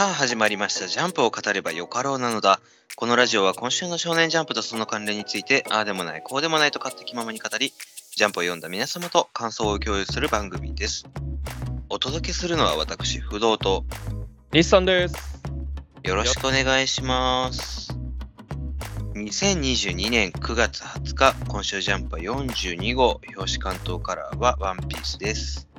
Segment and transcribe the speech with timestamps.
[0.00, 0.86] さあ始まりました。
[0.86, 2.60] ジャンプを語ればよかろうなのだ。
[2.96, 7.74] このラジオは今週の少年ジャンプとその関連について、ああでもない、こうでもないと勝手気ままに語り、
[8.16, 11.04] ジャンプを読んだ皆様と感想を共有する番組です。
[11.90, 13.84] お届けするのは私、不動と、
[14.54, 15.42] 日産です。
[16.04, 17.94] よろしくお願いします。
[19.16, 25.69] 2022年9月20日、今週ジャンプは42号、表紙関東カラーはワンピースです。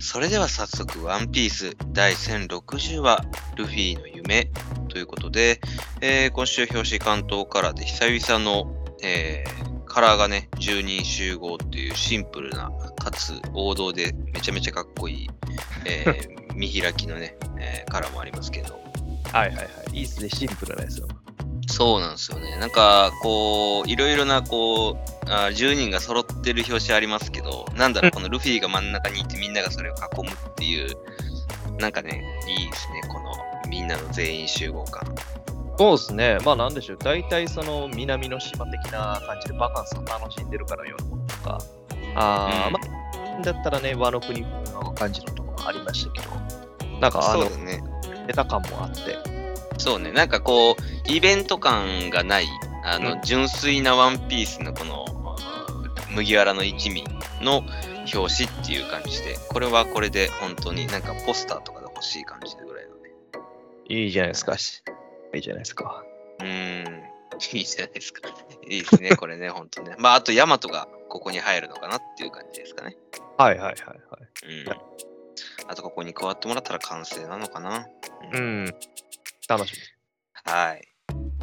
[0.00, 3.22] それでは早速、ワンピース第1060話、
[3.56, 4.50] ルフィの夢
[4.88, 5.60] ということで、
[6.00, 15.30] えー今週表紙関東カラーで久々の、えーカラーがね、10人集合っていうシンプルな、かつ王道でめちゃめちゃかっこいい、
[15.84, 18.80] えー 見開きのね、えーカラーもありますけど、
[19.32, 19.62] はいはいは
[19.92, 19.98] い。
[19.98, 21.08] いいっすね、シンプルなやつよ。
[21.70, 22.56] そうなんですよね。
[22.56, 30.96] なんか、こう、いろいろな、こう、あ10人が揃ってる表紙ありますけど、なんだろう、このルフィが真ん中にいてみんながそれを囲むっていう、
[31.78, 33.32] なんかね、いいですね、この
[33.68, 35.02] みんなの全員集合感。
[35.78, 36.38] そうですね。
[36.44, 36.98] まあなんでしょう。
[36.98, 41.58] 大体その南の島的な感じでバカンスを楽しんでるからようなものとか。
[42.16, 42.80] ああ、うんま
[43.38, 46.30] あ、だったらね、和の国風の感じのところありましたけど、
[47.00, 47.82] なんかあのね。
[48.26, 49.39] ネタ感もあって。
[49.80, 52.48] そうね、なんかこう、イベント感がない、
[52.84, 55.06] あの、うん純粋なワンピースのこの、
[56.14, 57.04] 麦わらの一味
[57.40, 57.58] の
[58.12, 63.10] 表紙っていう感じで、これはこれで本当になんかポスターとかで欲しい感じぐらいのね。
[63.88, 64.58] いいじゃないですか。
[64.58, 64.82] し
[65.34, 66.04] いいじゃないですか。
[66.40, 67.02] うーん、
[67.52, 68.28] いいじゃないですか。
[68.68, 69.94] いいですね、これね、ほんとね。
[69.98, 72.96] まあ、あと、ヤマトがここに入るのかなっていう感じですかね。
[73.38, 74.64] はいはいはいはい。
[74.66, 75.70] うん。
[75.70, 77.86] あと、ここに加わってもらったら完成なのかな。
[78.32, 78.74] うん。
[79.50, 79.74] 楽し
[80.44, 80.82] はい。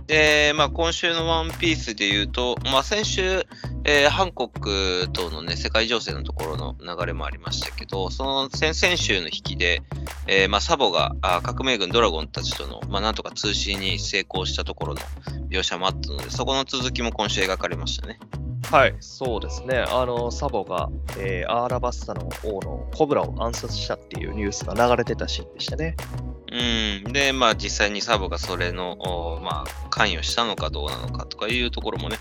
[0.07, 3.43] で、まあ、今週のワンピースで言うと、まあ、先週、
[3.83, 9.81] えー韓国とのね、世界情勢のところの流れもありましたけど、その先々週の引きで、
[10.27, 15.01] えーまあ、サボがあ革命軍ドラゴンたちとの、まあ、なんとか通信に成功したところの
[15.49, 18.19] 描写もあったので、そこの続きも今週描かれましたね。
[18.71, 18.77] み。
[18.77, 19.83] はい、そうですね。
[19.87, 25.95] あの、サボが、えーアーラバッサの王のコブラを暗殺したっていうニュースが流れてたシーンでしたね。
[26.51, 27.13] うん。
[27.13, 32.17] で、まあ実際にサボがそれの、おまあ、関与したのかどうなのかとかいうところもね、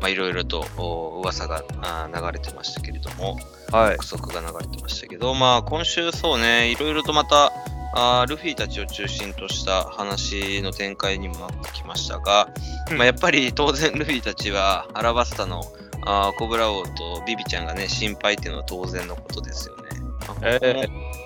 [0.00, 3.38] まあいろいろとお噂が流れてましたけれども、
[3.72, 3.94] はい。
[3.94, 7.52] 憶測が流れてましたけど、まあ今週そうね、いろいろとまた、
[7.98, 12.48] あールフィたちを中心とした話の展開にもなってきましたが、
[12.90, 15.62] うんまあやっぱり当然ルフィたちはアラバスタの
[16.04, 19.82] あーコブラ王とビビちゃんがね、心配っていうのは当然のことですよね。
[20.28, 21.25] まあえー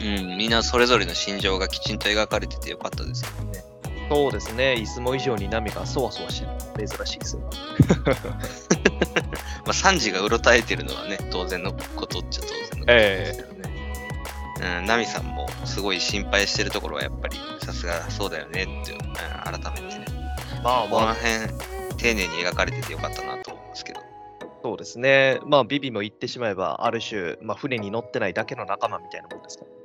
[0.00, 3.64] うん、みんなそれぞれの心情がきちんと描かれててよかったですけどね。
[4.08, 4.74] そうですね。
[4.74, 7.42] いつも以上に波がそわそわしてるの珍しいですよ。
[9.66, 13.58] まあ、サンジがうろたえてるのはね、当然のことっちゃ当然のことですよね。
[14.78, 20.06] うん、ナミさんもすごい心配してるところはやっぱりさすがそうだよねって、うん、改めてね。
[20.64, 24.00] まあこの辺、丁寧に描かれててよかったなと思うんですけど。
[24.62, 25.38] そうですね。
[25.44, 29.77] まあ、ビビも言ってしまえば、ある種、まあ、船に乗ってないだけの仲間みたいなもんですから。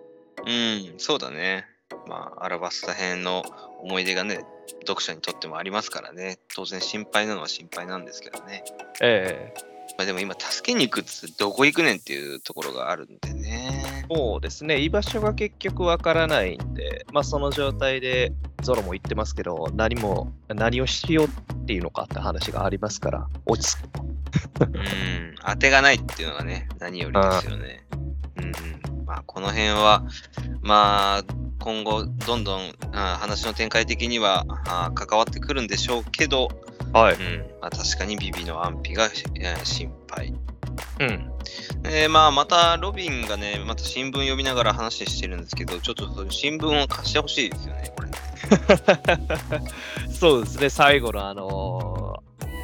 [0.45, 1.66] うん、そうだね。
[2.07, 3.44] まあ、アラバスタ編の
[3.81, 4.45] 思い出がね、
[4.81, 6.39] 読者にとってもありますからね。
[6.55, 8.63] 当然心配なのは心配なんですけどね。
[9.01, 9.53] え
[9.97, 13.83] まあでも今、助けに行くっつってどこ行くねんっていうところがあるんでね。
[14.09, 14.79] えそうですね。
[14.79, 24.03] 居場所が結局わからないんで、まあ、その状態で、ゾロも言ってますけど、何も、何をしようっていうのかって話がありますから、落ち着くと。
[24.65, 27.85] うん、当てがないっていうのがね、何よりですよね。
[28.38, 28.53] うんうん、
[29.06, 30.03] まあ、この辺は、
[30.62, 31.24] まあ、
[31.59, 36.50] 今後、どんどんあ話の展開的にはあ関わってくるんでしょうけど、
[36.91, 37.16] はい。
[37.16, 39.06] うんまあ、確かにビビの安否が、
[39.36, 40.34] えー心配。
[41.00, 41.31] うん。
[41.86, 48.18] えーまあ、またロビンがね、また新聞読みながら話してるんですけど、ちょっと新聞を貸してほしいですよね、これね。
[50.12, 50.69] そうですね。
[50.69, 52.24] 最後のあのー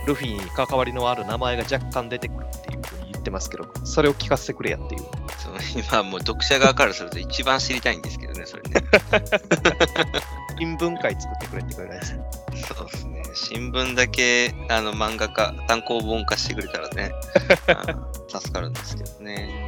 [0.09, 2.81] ルフィに関わりのある名前が若干出てくるっていう
[3.19, 5.01] ってますけど、それを聞かせてくれやっていう。
[5.37, 8.81] その今、もう読者側からすると一番知りたいんですけどね、それね。
[10.59, 12.19] 新聞会作ってくれってくれないです。
[12.73, 13.23] そうですね。
[13.33, 17.11] 新聞だけ、あの、漫画化、単行本化してくれたらね、
[17.67, 19.65] あ助かるんですけどね。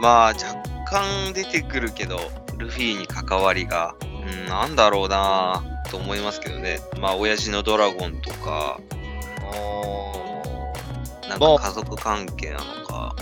[0.00, 2.18] まあ、若干出てくるけど、
[2.56, 6.80] ルフィに関わりが、うん、なんだろうなと思いますけどね。
[6.98, 8.80] まあ、親父のドラゴンとか、
[11.28, 13.16] なんかまあ家族関係なのか。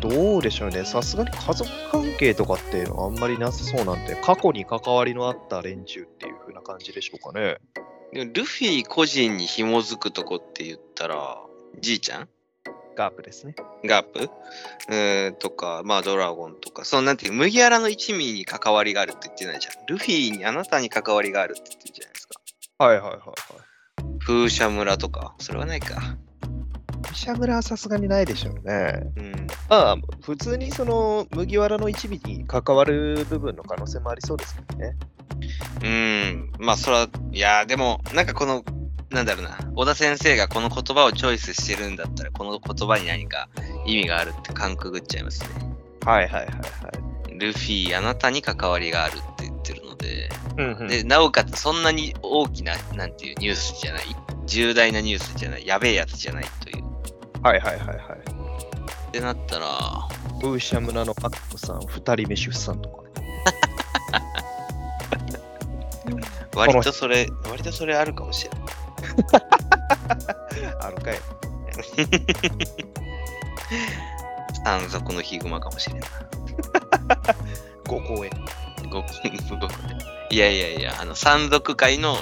[0.00, 0.84] どうでしょうね。
[0.84, 7.58] さすがに家族関係とかっていうのはあんまりなさそうなんで、過去に関わりのあった連中っていう風な感じでしょうかね。
[8.12, 11.38] でもルフィ個人に紐づくとこって言ったら、
[11.80, 12.28] じいちゃん？
[12.96, 13.54] ガープですね。
[13.84, 14.28] ガープ？
[14.90, 19.86] えーとか、まあドラゴンとか、そのなんていう、麦わらの一味に関わりがあるって言ってないじゃん。
[19.86, 22.40] ルフィにあなたに関わりがあるって言ってるじゃないですか。
[22.84, 23.32] はいはいはいは
[24.14, 24.18] い。
[24.18, 26.18] 風車村とか、それはないか。
[27.02, 29.12] 武者村はさすがにないでしょうね。
[29.16, 29.46] うん。
[29.68, 34.96] まあ、普通にその麦わらの一味に関わる部分の可能性もありそうですけどね。
[35.82, 36.52] うん。
[36.58, 38.64] まあそれは、いやーでも、なんかこの、
[39.10, 43.48] なんだろうな、小田先生がこの言葉をチョイスしてるんだったら、この言葉に何か
[43.86, 45.48] 意味があるって勘くぐっちゃいますね。
[46.04, 47.38] はいはいはいはい。
[47.38, 54.04] ルフィ、あなたに関わりがあるって言ってるので、うんうん、で、なおかつそんなに大きな、なんていうニュースじゃない、
[54.46, 56.84] 重大なニュースじゃない、やべえやつじゃないという。
[57.42, 57.96] はいはいはいはい。
[59.08, 59.66] ってなったら、
[60.42, 63.02] ウーシャ村のパックさん、二人目出産とか。
[66.56, 68.60] 割とそれ、割とそれあるかもしれない。
[70.80, 71.18] あるかい。
[74.64, 76.10] 山賊のヒグマかもしれない。
[77.88, 78.30] ご公演。
[78.90, 79.04] ご
[80.30, 82.16] いやいやいや、あの、山賊界の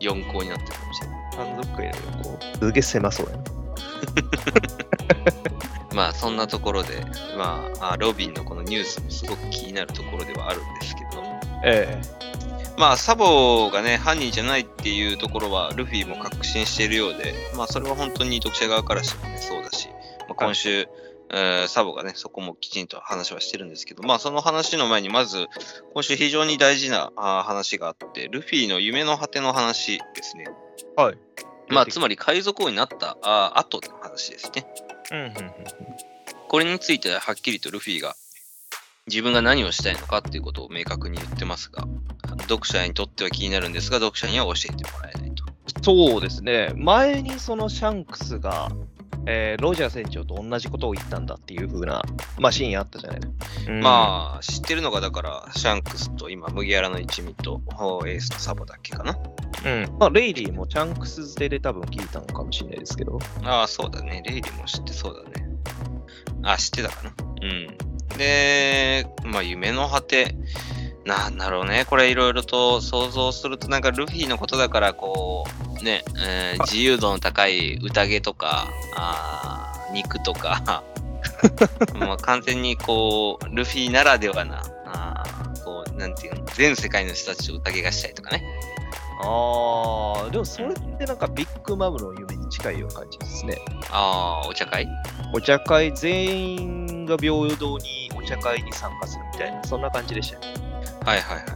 [0.00, 1.36] 四校になってるかもしれない。
[1.36, 1.92] 単独会の
[2.24, 2.66] 横。
[2.66, 3.55] すげえ狭そうやな。
[5.94, 7.06] まあ、そんなところで、
[7.38, 11.22] まあ、あロビンのこのニュースもすごく気になるところではあるんですけど、
[11.64, 12.02] え
[12.78, 20.86] まあ、サボがね、犯人じゃないっていうところは、ルフィも確信しているようで、まあ、それは本当に読者側からしてもね、そうだし、まあ、今週、
[21.30, 25.46] えーサボがね、そこもきちんと話はしてるんですけど、まあ、その話の前に、まず、
[25.94, 30.44] 今週非常に大事なあー話があって、ルフィの夢の果ての話ですね。
[30.98, 31.18] えはい。
[31.68, 34.66] まあ、つまり海賊王になったあー後の話ですね。
[35.12, 35.32] うんうんうん。
[36.48, 38.16] これについてははっきりとルフィが
[39.08, 41.86] 自分が何をしたいのかっていうことを明確に言ってますが、
[42.42, 45.44] 読者にとっては気になるんですが、読者には教えてもらえないと。
[45.82, 46.72] そうですね。
[46.74, 48.70] 前にそのシャンクスが、
[49.26, 52.02] えーロジャー船長と同じことを言ったんだっていう風な、
[52.38, 53.20] まあ、シーンあったじゃない、
[53.68, 57.60] うんまあ、知ってるのがだから、シャンクスと今、麦わらの一味と
[58.06, 59.18] エースとサボだっけかな。
[59.64, 59.96] うん。
[59.98, 63.18] まあ、レイリーもチャンクスでで多分聞いたのかもしれないですけど。
[63.42, 64.22] ああ、そうだね。
[64.26, 65.48] レイリーも知ってそうだね。
[66.42, 67.12] あ、知ってたかな。
[67.42, 67.46] う
[68.14, 68.16] ん。
[68.16, 70.36] で、まあ、夢の果て。
[71.06, 71.84] なんだろうね。
[71.88, 75.46] これいろいろと想像すると、なんかルフィのことだから、こ
[75.80, 80.82] う、ね、えー自由度の高い宴とか、あー肉とか、
[81.94, 88.42] まあ完全にこう、ルフィならではな、あーこう、なんていうの、全世界の人たちと宴がしたいとかね。
[89.22, 93.58] ああ、でもそれってなんかビッグマムの夢に近いような感じですね。
[93.90, 94.86] ああ、お茶会？
[95.32, 100.46] お茶会全員が平等にお茶会に参加するみたいな、そんな感じでしたね。
[101.04, 101.46] はいはいはい。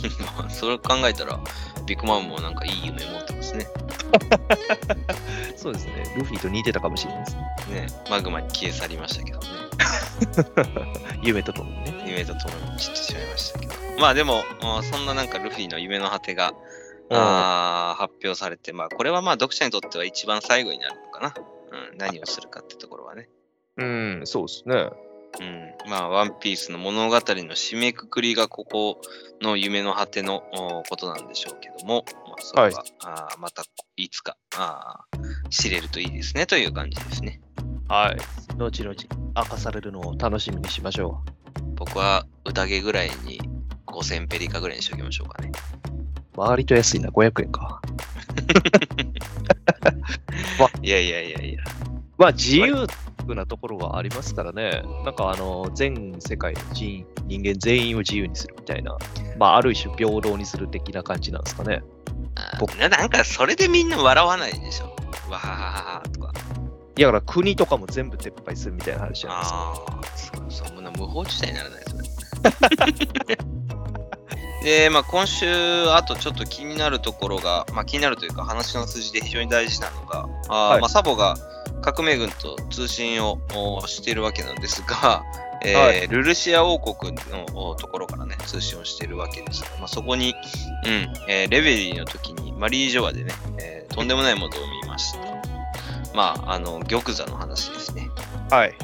[0.38, 1.38] まあそれを考えたら、
[1.86, 3.66] ビッグマムもなんかいい夢持ってますね。
[5.56, 6.14] そうですね。
[6.16, 7.42] ルフィと似てたかもしれないですね。
[7.70, 9.46] ね、マグマに消え去りましたけどね。
[11.22, 12.04] 夢とともにね。
[12.06, 13.74] 夢とともに散ってしまいましたけど。
[13.98, 16.52] まあでも、まあそんななんかルフィの夢の果てが、
[17.10, 21.34] あー発表されて、まあこれはまあ読者にとっては一番最後になるのかな。
[21.92, 23.28] うん、何をするかってところはね。
[23.76, 24.90] うん、そうですね。
[25.38, 29.00] うん、まあ、ワンピースの物語の締めくくりがここ
[29.40, 32.74] の夢の果てのおことなんでしょうけども、まあ、それは、はい
[33.04, 33.62] あーまた
[33.96, 37.40] いつかあー知れるといいですねという感じですね。
[37.88, 38.16] はい。
[38.56, 38.94] 後々
[39.36, 41.22] 明かされるのを楽しみにしましょ
[41.76, 43.40] 僕は宴ぐらいに
[43.86, 45.52] 5000ペリカぐらいにしておきましょうかね。
[46.46, 46.50] う。
[46.50, 47.80] 割と安いな、500円か。
[50.82, 51.60] いやいやいやいや。
[52.18, 52.86] まあ、自由
[53.28, 54.82] なところはありますからね。
[55.04, 58.96] なんか、あの、全世界の人人間全員を自由にするみたいな、
[59.38, 61.82] まあ、ある種平等にする的な感じなんですかね。
[62.78, 64.86] ななんかそれでみんな笑わないでしょ。
[65.30, 66.32] わははははとか。
[66.96, 69.46] いや、だから国とかも全部撤廃するみたいな話じゃないで
[70.16, 70.38] すか。
[70.40, 71.96] ああ、そんな無法地帯にならないそ
[73.28, 73.38] れ。
[74.62, 75.46] で、まあ、今週、
[75.90, 81.36] あとちょっと気になるところが、まあ、気になるというか、話の筋で非常に大事なのが、あーはいまあ、サボが
[81.80, 85.24] 革命軍と通信をおしているわけなんですが、
[85.62, 90.34] えーはいルルシア王国のおところからね、通信をしているわけですが、まあ、そこに、
[90.84, 95.18] うんえーレベリーの時にマリー・ジョアでね、えーとんでもないものを見ました。
[96.14, 98.08] まあ、あの、玉座の話ですね。
[98.50, 98.74] はい。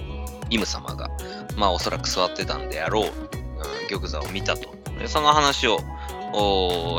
[0.50, 1.08] イム様が、
[1.56, 4.75] まあおそらく座ってたんであろう、うん、玉座を見たと。
[4.98, 5.78] でその話を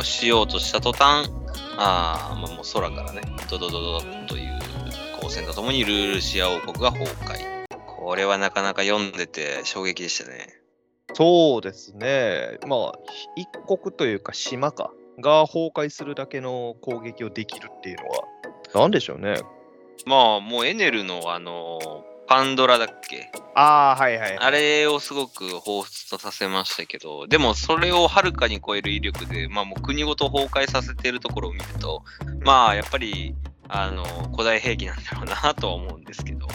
[0.04, 1.30] しようとした途端、
[1.78, 4.60] あーまあ、もう空からね、ドドドドドという
[5.16, 7.58] 光線とともにルールシア王国が崩壊。
[7.86, 10.48] これはなかなか読んでて衝撃でしたね。
[11.14, 12.58] そうですね。
[12.68, 13.00] まあ、
[13.36, 18.24] 一国というか島か、が崩壊するだけの攻撃をできるっていうのは、
[18.74, 19.42] なんでしょうね。
[20.06, 23.32] まあもうエネルのあのパンドラだっけ？
[23.56, 24.38] ああ、はいはい。
[24.38, 32.04] あれをすごく彷彿とさせましたけど、でもそれをはるかに超える威力で、まあもう国ごと崩壊させてるところを見ると、
[32.42, 33.36] まあやっぱり、
[33.70, 36.48] あの、古代兵器なんだろうなとは思うんですけど。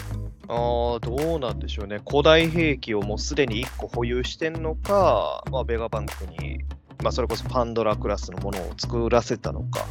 [0.47, 1.99] ああ、どうなんでしょうね。
[2.07, 6.59] 古代兵器をもうすでに1個保有してんのか、まあ、ベガバンクに、
[7.01, 9.85] まあ、それこそパンドラクラスのものを作らせたのか。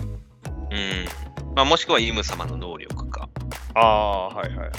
[0.71, 1.05] うん。
[1.55, 3.29] まあもしくはイム様の能力か。
[3.75, 4.71] ああ、はいはいはい。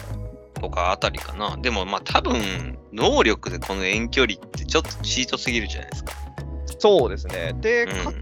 [0.63, 1.57] とかあたりかな。
[1.57, 6.13] でもまあ多分、能力でこの遠距離ってちょっとチートすぎるじゃないですか。
[6.79, 7.53] そうですね。
[7.59, 8.21] で、かうん。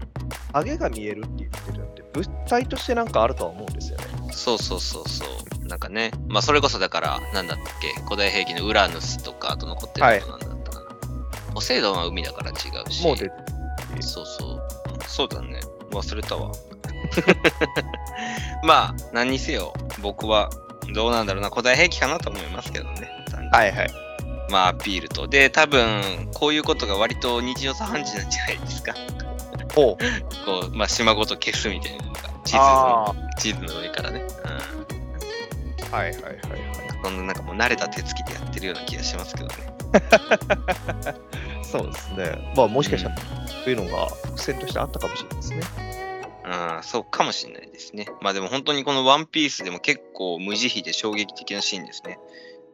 [0.52, 4.04] 影が見えるって言ってるんで、物体としてなんかあるとは思うんですよね。
[4.32, 5.24] そうそうそうそ
[5.62, 5.66] う。
[5.68, 11.54] なんかね、まあそれこそだから、なんだっけ、古代兵器のウラヌスとか、あと残ってるのなんだったかな。
[11.54, 13.04] ポセイドンは海だから違うし。
[13.04, 13.30] もうで、
[14.00, 14.60] そうそう。
[15.06, 15.60] そうだね。
[15.92, 16.50] 忘れたわ。
[18.66, 20.50] まあ、何にせよ、僕は
[20.92, 23.10] どうなんだろうな、古代兵器かなと思いますけどね。
[23.52, 23.90] はいはい。
[24.50, 25.26] まあ、アピールと。
[25.26, 28.94] で、多分、こういうことが割と日常茶飯事なんじゃないですか。
[29.76, 29.96] おう
[30.44, 34.22] こう、まあ、島ごと消すみたいなのが、地図あの、地図の上からね。
[35.92, 36.38] あ、はいはいはいはい。
[36.94, 37.02] うん。
[37.02, 39.54] こんななんかもう慣れた手つきでやってるような気がしますけどね。
[41.62, 42.52] そうですね。
[42.56, 43.22] まあもしかしたら、そ
[43.66, 46.01] ういうのが伏線としてあったかもしれないですね。
[46.44, 48.06] うん、そうかもしれないですね。
[48.20, 52.18] まあでも本当にこのワンピースでも結構無慈悲で衝撃的なシーンですね。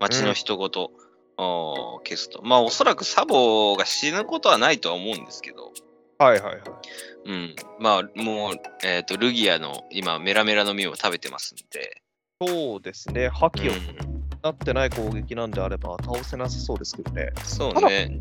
[0.01, 0.93] 街の人ごと、
[1.37, 2.43] おー消すと。
[2.43, 5.73] まあおそらくサボが死ぬことはないとは思うんですけど、
[6.19, 6.63] はいはいはい。
[7.27, 7.57] うん。
[7.79, 12.03] まあもう、えっ、と、ルギアの今メラメラの実を食べてますんで、
[12.41, 13.29] そうですね。
[13.29, 13.79] 覇気をうん、
[14.43, 17.33] なってない攻撃なんであれば倒せなさそうですけどね。
[17.45, 18.21] そうね。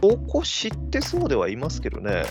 [0.00, 2.24] ここ知ってそうではいますけどね。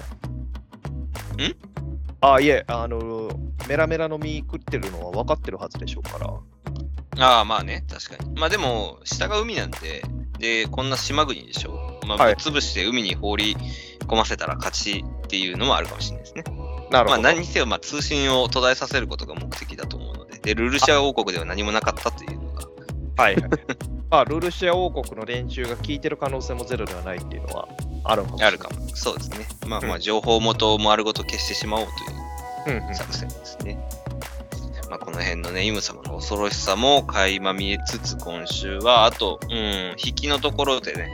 [1.38, 1.77] ん？
[2.22, 3.30] あ、いえ、あの、
[3.68, 6.34] メラメラの実食ってるのは分かってるはずでしょうから。
[7.20, 8.40] ああ、まあね、確かに。
[8.40, 10.04] まあでも、下が海なんで、
[10.40, 12.00] で、こんな島国でしょ。
[12.08, 13.56] まあ、はいぶっ潰して海に放り
[14.08, 16.44] 込ませたら勝ちっていうのもあるかもしれないですね。
[16.90, 17.22] なるほど。
[17.22, 22.64] まあ何にせよ、まあ、通信を途絶えさせることが目的だと思うので、で、ルルシア王国では何もなかったというのが、
[23.18, 23.50] はいはい。
[24.10, 27.68] まあ、ルールシア王国の連中が聞いてる可能性もゼロではないっていうのは
[28.04, 28.38] あるかも。
[28.42, 28.88] あるかも。
[28.96, 29.46] そうですね。
[29.68, 31.88] まあまあ、うん情報元を丸ごと消してしまおう
[32.66, 32.96] という。
[32.96, 33.78] 作戦ですね。
[34.90, 41.10] まあ、この辺のね、イム様の恐ろしさも垣間見えつつ、今週は、あと、うん、引きのところでね、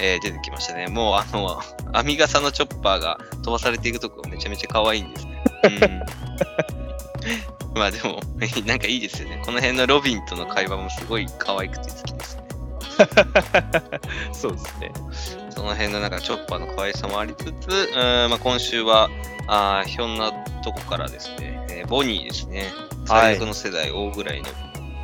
[0.00, 0.86] えー出てきましたね。
[0.88, 1.60] もう、あの、
[1.92, 5.42] 編み傘のチョッパーが飛ばされていくところめちゃめちゃ可愛いんですね。
[5.64, 7.46] うん。
[7.76, 8.20] まあでも、
[8.64, 9.40] なんかいいですよね。
[9.44, 12.42] この辺のロビンとの会話もすごい可愛くて好きですね。
[14.32, 14.92] そうですね。
[15.50, 19.10] その辺のなんかチョッパーの可愛さもありつつ、うんまあ、今週は
[19.46, 22.72] あーひょんなとこからですね、えーボニーですね。
[23.06, 24.48] はい最悪の世代、大ぐらいの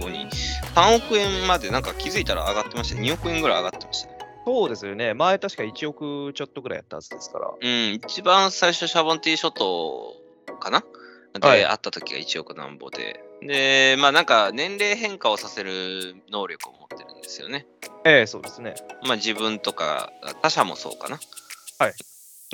[0.01, 0.31] ボニー。
[0.75, 3.09] 3億円までなんか気づいたら上がってましたね。
[3.11, 4.19] 2億円ぐらい上がってましたね。
[4.45, 5.15] そうですよね。
[5.15, 7.51] 前確か1億ちょっとぐらいやったはずですから。
[7.61, 10.17] うん、一番最初シャボンティー諸島
[10.59, 10.83] かな？
[11.41, 13.21] で、はい会った時が1億なんぼで。
[13.41, 17.67] で、まあなんか年齢変化をさせる能力を持ってるんですよね。
[18.05, 18.75] ええそうですね。
[19.07, 20.13] まあ自分とか
[20.43, 21.19] 他者もそうかな。
[21.79, 21.95] はい。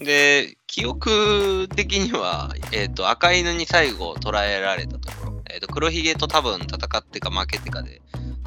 [0.04, 8.00] で、記憶的には、えっ、と、赤犬に最後捕らえられたところ、えっ、と、黒ひげと多分戦ってか負けてかで、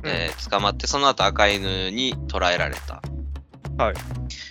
[0.04, 3.02] えー捕まって、その後赤犬に捕らえられた。
[3.84, 3.96] はい。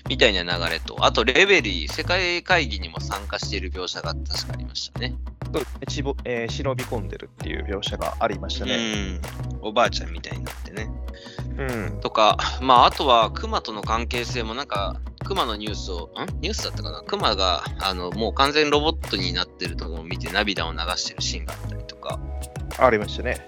[0.08, 5.14] みたいな流れと、あとレベリー、世界会議にも参加している描写が確かありましたね。
[5.52, 9.20] そうですねちぼえー忍び込んでるっていう描写がありましたね。
[9.60, 9.68] うん。
[9.68, 10.90] おばあちゃんみたいになってね。
[11.58, 12.00] うん。
[12.00, 16.40] とか、まあ、あとは、クマとの関係性もなんか、クマのニュースを、ん？
[16.40, 17.02] ニュースだったかな？
[17.02, 22.18] クマが、あの、もう完全ロボットになってるところを見て涙を流してるシーンがあったりとか、
[22.78, 23.44] ありましたね。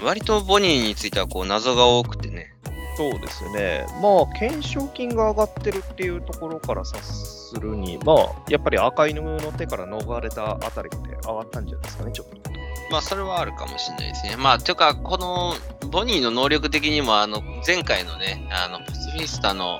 [0.00, 2.54] うん、割とボニーについてはこう謎が多くてね、
[2.96, 3.86] そうですね。
[4.00, 8.16] まあ、懸賞金が上がってるっていうところから察するに、まあ、
[8.48, 12.50] やっぱり赤犬の手から逃れたあたりで上がったんじゃないですかね、ちょっと。
[12.90, 14.36] まあ、それはあるかもしれないですね。
[14.36, 15.54] まあ、というか、この
[15.88, 19.78] ボニーの能力的にも、あの、前回のね、あの、パシフィスタの、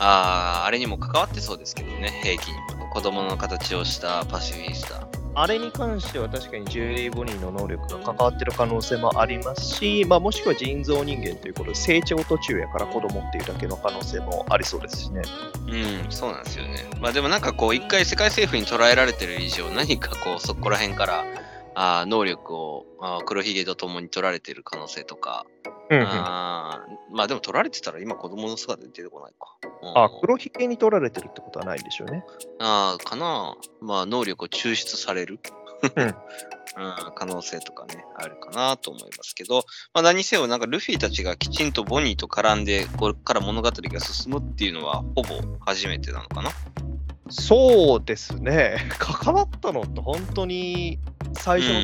[0.00, 2.88] ああれにも関わってそうですけどね、兵器にも。
[2.90, 5.07] 子供の形をしたパシフィスタ。
[5.40, 15.22] あれに関しては確かにジュエリー・ボニーの能力が関わってる可能性もありますし、まあ、もしくは人造人間ということで成長途中やから子供っていうだけの可能性もありそうですしね。
[15.68, 16.90] うん、そうなんですよね。
[17.00, 21.24] まあでもなんかこう、一回世界政府に捉えられてる以上、何かこう、そこら辺から、
[21.76, 25.46] あ能力をあ黒ひげと共に取られてる可能性とか、
[25.90, 29.56] うんあーまあでも取られてたら今子供の姿で出てこないか。
[29.82, 32.24] うんあ、黒ひげに取られてるってことはないんでしょうね。
[32.58, 35.40] あーかなまあ能力を抽出される
[35.96, 36.14] うん うん
[37.14, 39.64] 可能性とかね、あるかなと思いますけど、
[39.94, 46.50] まあ、何せよ、なんかルフィたちがきちんとボニーと絡んで、これから物語が進むっていうのは、ほぼ初めてなのかな。
[47.30, 48.76] そうですね。
[48.98, 50.98] 関わったのって本当に
[51.34, 51.80] 最初の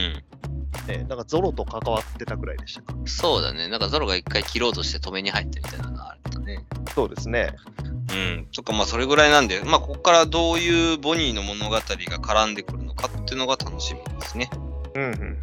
[0.86, 2.94] ね、なんかゾロと関わってたぐらいでしたか。
[2.94, 3.68] うん、そうだね。
[3.68, 6.64] なんかゾロが一回切ろうとして止めに入ったみたいなのがあるんだね。
[6.94, 7.54] そうですね。
[8.12, 8.46] うん。
[8.54, 14.50] とか、まあ、それぐらいなんで、まあ、ここからどういうボニーの物語が絡んでくるのかっていうのが楽しみですね。
[14.94, 15.38] うんうん。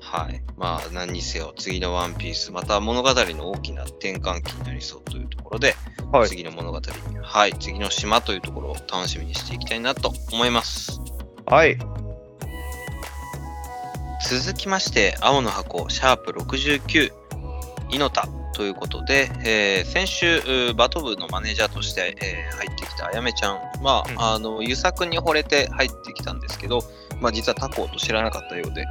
[0.00, 0.42] はい。
[0.56, 5.74] まあ、何にせよ、次のワンピース、また物語の大きな転換期になりそうというところで、
[6.12, 6.28] はい。
[6.28, 6.80] 次の物語、
[7.22, 11.00] はい、次の島というところを楽しみにしていきたいなと思います。
[11.46, 11.76] はい。
[14.28, 17.12] 続きまして、青の箱、シャープ69、
[17.90, 24.20] イノタということで、えー先週、バト部のマネージャーとして、えー入ってきたあやめちゃんは、うん。
[24.20, 26.82] あの、遊作に惚れて入ってきたんですけど、
[27.20, 28.84] まあ、実は他校と知らなかったようで、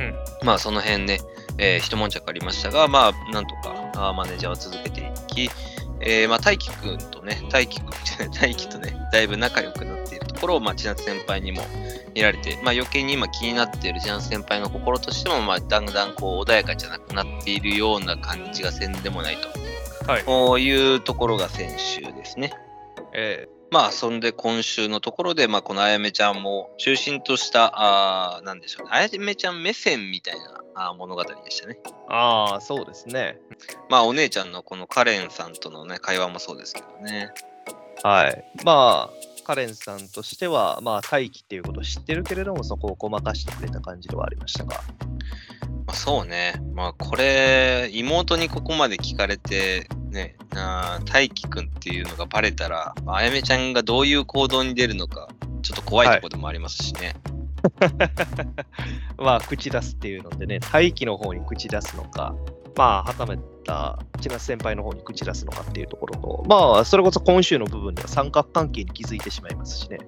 [0.00, 0.46] うん。
[0.46, 1.20] まあ、その辺ね、
[1.58, 5.50] えー一悶着ありましたが、まあ、なんとかマネージャーは続けていき、
[6.08, 11.62] えー、まあ、大輝くんとね、大輝くんじゃない、大輝とね、だいぶ仲良くなっているところを、まあ、千夏先輩にも
[12.14, 19.36] 見られて、まあ、余計に今気になっている千夏先輩の心としても、まあ、だんだんこう穏やかじゃなくなっているような感じがせんでもない
[20.04, 20.22] と、はい。
[20.22, 22.52] こういうところが先週ですね。
[23.12, 30.34] えまあ、そんで今週のところで、まあ、このあやめちゃんも中心とした、あーなんでしょうね、あやめちゃん目線みたい
[30.74, 31.78] な物語でしたね。
[31.84, 33.38] ー、ああ、そうですね。
[33.88, 37.32] まあ、お姉ちゃんのこのカレンさんとのね、会話もそうですけどね。
[38.02, 38.44] はい。
[38.64, 44.80] まあ、カレンさんとしては、まあ、大気っていうことを知ってるけれども、そこをごまかしてくれた感じではありましたが。
[45.86, 46.54] まあ、そうね。
[46.74, 55.28] まあ、これ、妹にここまで聞かれて、ね、あー大輝くんっていうのがバレたら、まああやめちゃんがどういう行動に出るのか、
[55.62, 57.14] ちょっと怖いところでもありますしね。
[59.18, 62.34] まあ、口出すっていうのでね、大気の方に口出すのか、
[62.76, 69.98] まあ、はためた千夏先輩の方に口出すのかっていうところと、まあ、それこそ今週の部分では三角関係に気づいてしまいますしね。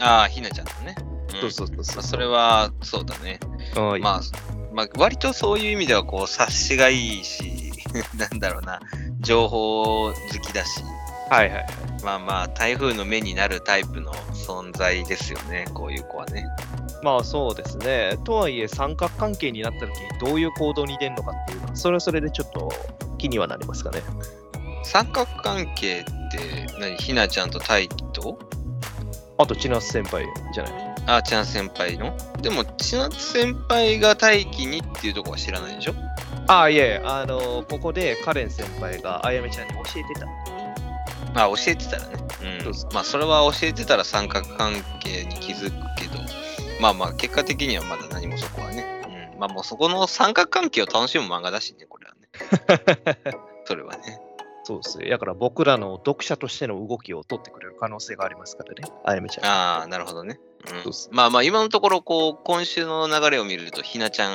[0.00, 0.92] ああ、ひなちゃんのね。
[0.92, 3.40] んそうそうそうそうまあ、それは、そうだね。
[3.76, 4.20] うんまあ、
[4.78, 7.72] まあ、割とそういう意味では、こう、察しがいいし、
[8.16, 8.78] なんだろうな、
[9.18, 10.84] 情報好きだし、
[11.28, 11.66] はいはい。
[12.04, 16.46] まあまあ、台風の目になるタイプの存在ですよね、こういう子はね。
[17.02, 18.16] まあそうですね。
[18.24, 22.72] とはいえ三角関係になった時にどういう行動に出るのかっていうのは、それはそれでちょっと
[23.18, 24.00] 気にはなりますかね。
[24.84, 28.38] 三角関係って何、ひなちゃんと大輝と？
[29.38, 30.87] あと千夏先輩じゃない？
[31.08, 32.16] あ、千夏先輩の？
[32.42, 35.94] でも、千夏先輩が大輝にっていうとこは知らないでしょ？
[36.46, 41.44] ああ、いえ、あの、ここでカレン先輩があやめちゃんに教えてた。
[41.44, 42.16] あ、教えてたらね。
[42.16, 42.24] そ
[42.70, 42.94] うそううん。
[42.94, 46.18] まあ、それは教えてたら三角関係に気づくけど、
[46.80, 48.84] まあまあ、結果的にはまだ何もそこはね。
[49.32, 49.40] うん。
[49.40, 53.18] まあもうそこの三角関係を楽しむ漫画だしね、これはね。
[53.64, 54.20] それはね。
[54.64, 55.08] そうですね。
[55.08, 58.92] だから僕らの読者としての動きを取ってくれる可能性がありますからね。
[59.04, 59.46] あやめちゃん。
[59.46, 60.38] ああ、なるほどね。
[60.84, 60.92] うん。
[61.10, 64.34] まあまあ、今のところ、こう、今週の流れを見ると、ひなちゃん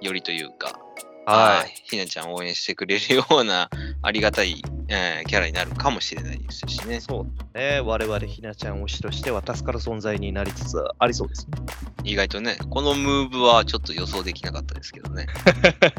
[0.00, 0.78] よりというか、
[1.26, 1.74] はい。
[1.84, 3.68] ひなちゃんを応援してくれるような、
[4.02, 7.00] ありがたい、えーキャラになるかもしれないですしね。
[7.00, 7.80] そうね。
[7.84, 11.58] 我々ひなちゃん推しとしては助かる存在になりつつありそうですね。
[12.04, 15.26] 意外とね、このムーブはちょっと予想できなかったですけどね。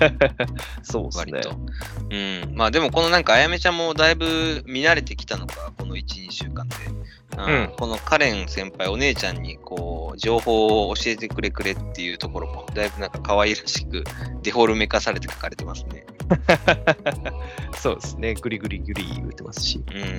[0.81, 1.33] そうですね。
[1.33, 1.51] 割と。
[2.09, 2.55] うん。
[2.55, 6.75] まあでもこのなんかあやめちゃんもだいぶ見慣れてきたのか、この1、2週間で。
[6.87, 6.99] うん
[7.37, 14.03] うんこのカレン先輩、お姉ちゃんにこう、情報を教えてくれくれっていうところも、だいぶなんか可愛らしく
[14.41, 16.05] デフォルメ化されて書かれてますね。
[17.77, 18.33] そうですね。
[18.33, 19.83] グリグリグリ言うてますし。
[19.87, 20.17] うん。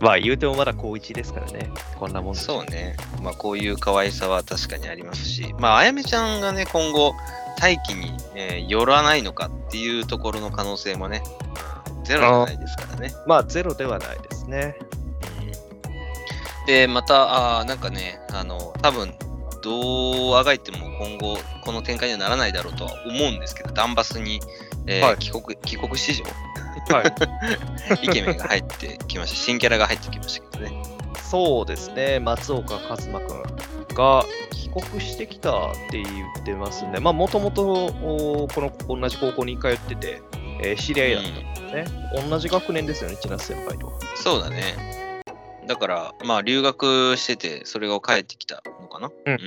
[0.00, 1.70] まあ言うてもまだ高一ですからね。
[1.98, 2.96] こんなもんそうね。
[3.22, 7.14] まあこういう可愛さは確かにありますし、まああやめちゃんがね、今後、
[7.60, 11.22] 大気に、えー寄らないのかっていうところの可能性もね、
[11.96, 13.14] うんゼロじゃないですからね。
[13.26, 14.76] まあゼロではないですね。
[16.66, 19.14] で、また、あーなんかね、あの、多分
[19.62, 24.40] どうあがいても今後、この展開にはならないだろうとは思うんですけど、ダンバスに、
[24.86, 26.24] えーはい帰国、帰国子女、
[26.90, 28.04] はい。
[28.04, 29.36] イケメンが入ってきました。
[29.36, 30.82] 新キャラが入ってきましたけどね。
[31.22, 32.18] そうですね。
[32.20, 33.42] 松岡一馬くん
[33.94, 36.04] が帰国してきたって言
[36.40, 37.00] ってますね。
[37.00, 40.22] まあもともとおこの同じ高校に通ってて、
[40.62, 41.84] えー知り合いだったんですね。
[42.28, 43.92] 同じ学年ですよね、千夏先輩とは。
[44.14, 45.22] そうだね。
[45.66, 49.10] だから、まあ、留学してて、それが帰ってきたのかな。
[49.26, 49.38] うん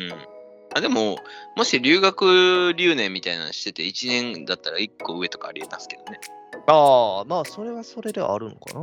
[0.74, 1.20] あでも、
[1.56, 6.20] もし留学留年みたいなのしてて、1年だったら1個上とかありえますけどね。
[6.68, 8.82] ああ、まあそれはそれであるのかな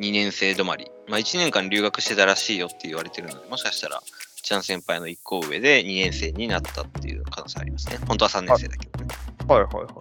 [0.00, 0.90] ？2年生止まり。
[1.08, 4.02] まあ、1年間留学してたらしいよって言われてるので、もしかしたら
[4.42, 7.98] ちゃん先輩の1個上で2年生になったっていう可能性ありますね。
[8.06, 9.08] 本当は3年生だけどね。
[9.46, 9.92] はいはいはいは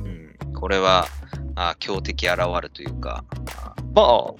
[0.00, 0.08] い。
[0.44, 1.06] うん、これは、
[1.54, 3.24] あ強敵現るというか、
[3.58, 4.34] あまあ、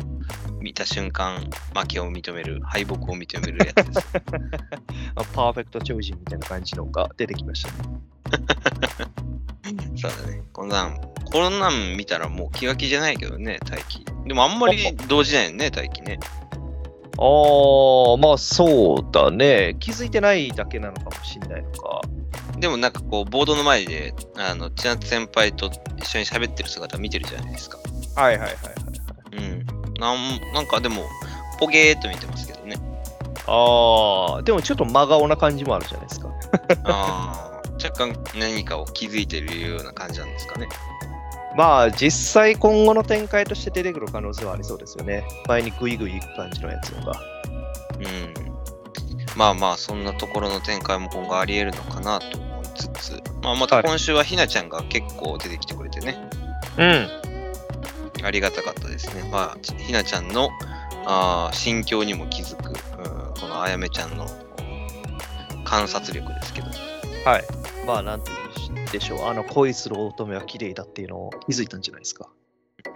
[0.61, 4.07] 見た瞬間、負けを認める、敗北を認めるやつです。
[5.14, 8.01] あパーフェクト超人みたいな感じのが出てきましたね。
[9.96, 10.42] そうだね。
[10.52, 11.00] こんなん、
[11.33, 14.05] こんなん見たらもう気が気じゃないけどね、大気。
[14.26, 16.18] でもあんまり動じないよね、大気ね。
[17.18, 19.76] ああ、まあそうだね。
[19.81, 22.00] 気づいてないだけなのかもしれないのか。
[22.59, 27.79] でもなんかこう、ボードの前で、あの、千夏先輩と一緒に喋ってる姿見てるじゃないですか。
[28.14, 28.70] はいはいはいは
[29.33, 29.37] い。
[29.37, 29.66] うん。
[29.98, 31.05] なんなんかでも、
[31.59, 32.76] ポゲーっと見てますけどね。
[33.46, 36.29] ああ、でもちょっと真顔な感じもあるじゃないですか。
[36.85, 37.45] ああ、
[37.82, 40.68] 若干何かを気づいてるような感じなんですかね。
[41.56, 45.24] まあ実際今後の展開として出てくる可能性はありそうですよね。
[45.48, 47.12] 前にグイグイ行く感じのやつが。
[47.98, 48.46] うん。
[49.36, 56.16] まあまあ、そんなところの展開も今後あり得るのかなと思いつつ、まあまた今週はひなちゃんが結構出てきてくれてね、
[56.78, 57.08] うん。
[58.24, 59.28] ありがたかったですね。
[59.30, 60.50] まあ、ひなちゃんの
[61.04, 62.74] あー心境にも気づく、うん、
[63.40, 64.26] このあやめちゃんの
[65.64, 66.68] 観察力ですけど、
[67.26, 67.44] はい。
[67.84, 69.24] まあなんて言うんでしょう。
[69.24, 72.28] あの恋する乙女は綺麗だっていうのを気づいたんじゃないですか。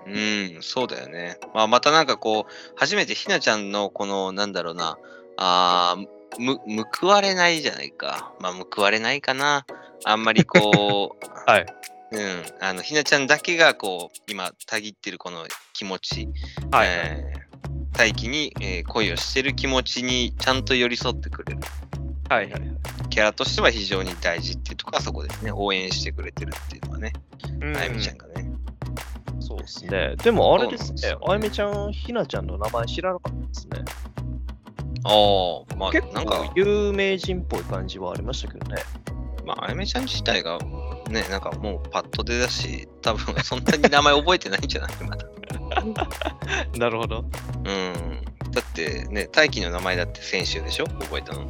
[0.07, 1.37] うん、そうだよね。
[1.53, 4.99] まあ、またなんかこう、初めてひなちゃんのこの、なんだろうな、
[5.37, 6.61] あーむ、
[7.01, 8.33] 報われないじゃないか。
[8.39, 9.67] まあ、報われないかな。
[10.05, 11.67] あんまりこう、 はい。
[12.13, 16.29] うん、あの、ひなちゃんだけがこう、今、たぎってるこの気持ち、
[16.71, 16.89] はい。
[16.89, 17.41] えー
[17.93, 21.61] 大輝に、えー恋をしてる気持ちにちゃんと寄り添ってくれる
[22.31, 22.63] はいはいはい。
[23.11, 25.51] キャラとしては非常に大事っていうところはそこですね。
[25.53, 27.13] 応援してくれてるっていうのはね、
[27.61, 28.51] うんあやみちゃんがね。
[29.41, 30.15] そうですね。
[30.23, 31.09] でもあれですそうなんで。
[31.09, 33.85] ねあやめちゃん、ひなちゃんの名前知らなかったですね。
[35.03, 35.09] あ
[35.73, 38.83] あ、まあ、結なんか構、有名人っぽい感じはありましたけどね。
[39.45, 40.59] まあ、あやめちゃん自体が
[41.09, 45.27] ね、なんかもうパッと出だし、多分そんなに名前覚えてないんじゃないまだ。
[46.79, 47.25] なるほど。
[47.65, 48.23] うん。
[48.53, 50.85] だってね、大輝の名前だって先週でしょ？
[50.87, 51.47] 覚えたの。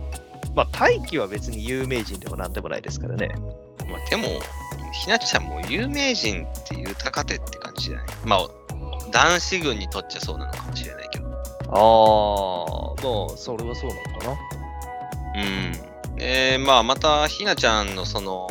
[0.55, 3.29] まあ、大輝は別に有名人でもなんでもないですからね。
[3.89, 4.25] まあ、でも、
[4.93, 8.07] ひなちゃんも有名人っていう高手って感じじゃない？
[8.25, 8.49] まあ、
[9.11, 11.27] 男子軍にとっちゃそうなのかもしれないけど。
[11.27, 14.33] ああ、まあ、それはそうなのかな。
[15.37, 15.73] うん。
[16.19, 18.49] えー、まあ、また、ひなちゃんのその、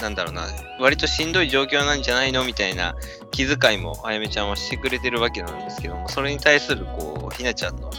[0.00, 0.46] なんだろうな、
[0.80, 2.96] 割としんどい状況なんじゃないのみたいな
[3.30, 7.90] 気遣いもあやめちゃんはしてくれてるわけなんですけども、それに対する、こう、ひなちゃんの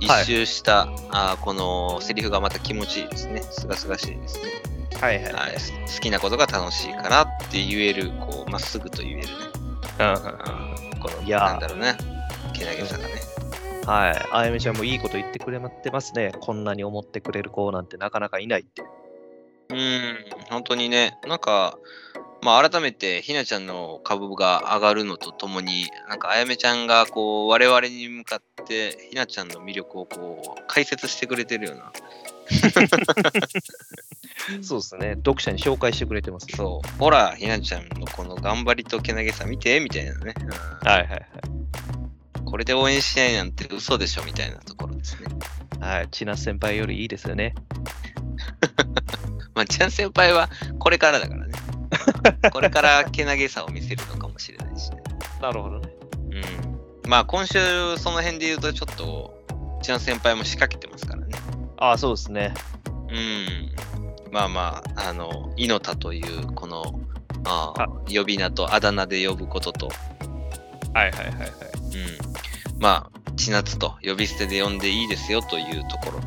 [0.00, 3.42] 一周した、あーこのセリフがまた気持ちいいですね。
[3.42, 4.44] すがすがしいですね。
[5.00, 5.32] はいはい。
[5.32, 9.24] はい、好きなことが楽しいからって言える、こう、まっすぐと言えるね。
[10.00, 11.96] うんうんこの、いやーなんだろうね。
[12.52, 13.14] けなげさがね。
[13.86, 14.26] はい。
[14.32, 16.32] あやめちゃんもいいこと言ってくれてますね。
[16.40, 18.82] こんなに思ってくれる子なんてなかなかいないって。
[19.70, 20.16] うん、
[20.50, 21.78] 本当にね、なんか、
[22.40, 31.92] まあ、改めてひなちゃんの株が上がるのとともに、なんかあやめちゃんがこう我々に向かってひなちゃんの魅力をこう解説してくれてるような、
[34.62, 35.14] そうですね。
[35.16, 36.46] 読者に紹介してくれてます。
[36.56, 40.48] そう、ほら、ひなちゃんのこの頑張りとけなげさ見てみたいなね、うん
[40.88, 41.58] はいはい
[42.48, 45.28] これで応援しないなんて嘘でしょみたいなところですね。
[45.80, 45.98] はい。
[45.98, 46.08] はい。
[46.10, 47.54] 千夏先輩よりいいですよね。
[49.54, 50.48] まあ、ちゃん先輩は
[50.78, 51.52] これからだからね。
[52.52, 54.98] これからけなげさを見せるのかもしれないしね。
[55.40, 55.88] なるほどね。
[56.30, 57.10] うん。
[57.10, 59.38] まあ今週その辺で言うとちょっと、
[59.80, 61.34] うちの先輩も仕掛けてますからね。
[61.78, 62.54] ああ、そうですね。
[63.10, 63.72] うん。
[64.30, 67.00] まあまあ、あの、イノタというこの、
[67.44, 69.88] ああ呼び名とあだ名で呼ぶことと、
[70.92, 71.50] はいはいはいはい。
[72.76, 72.80] うん。
[72.80, 76.20] まあ、千夏と呼び捨てで呼んでいいですよというところ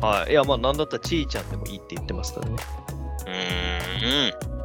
[0.00, 0.32] と、はい。
[0.32, 2.56] いや、まあ、なんだったらちーちゃんでもいいって言ってますからね。
[3.26, 4.55] うーん。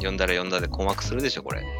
[0.00, 1.62] 呼んだら呼んだで困惑するでしょ、これ。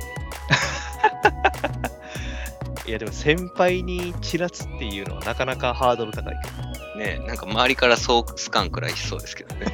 [2.87, 6.71] いや、でも先輩にちらつっていうのはなかなかハードル高いけど。
[6.99, 9.67] ねなんか周りからそうすかんくらいしそうですけどね。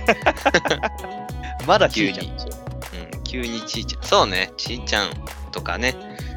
[1.67, 2.53] まだちーちゃんですよ。
[3.15, 4.03] うん、急にちーちゃん。
[4.03, 5.11] そうね、ちーちゃん
[5.51, 5.95] とかね、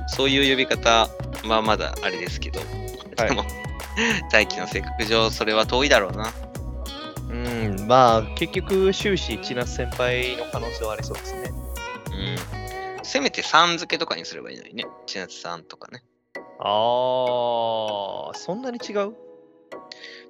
[0.07, 1.09] そういう呼び方
[1.47, 3.43] はまだあれですけど、はいでも、
[4.31, 6.33] 大輝の性格上、それは遠いだろうな。
[7.29, 11.51] うん、まあ、結局、終始、千夏先輩の可能性はありそうですね。
[12.19, 13.03] うん。
[13.03, 14.85] せめてさん付けとかにすればいいのにね。
[15.07, 16.03] 千夏さんとかね。
[16.59, 19.15] あー、そんなに違う？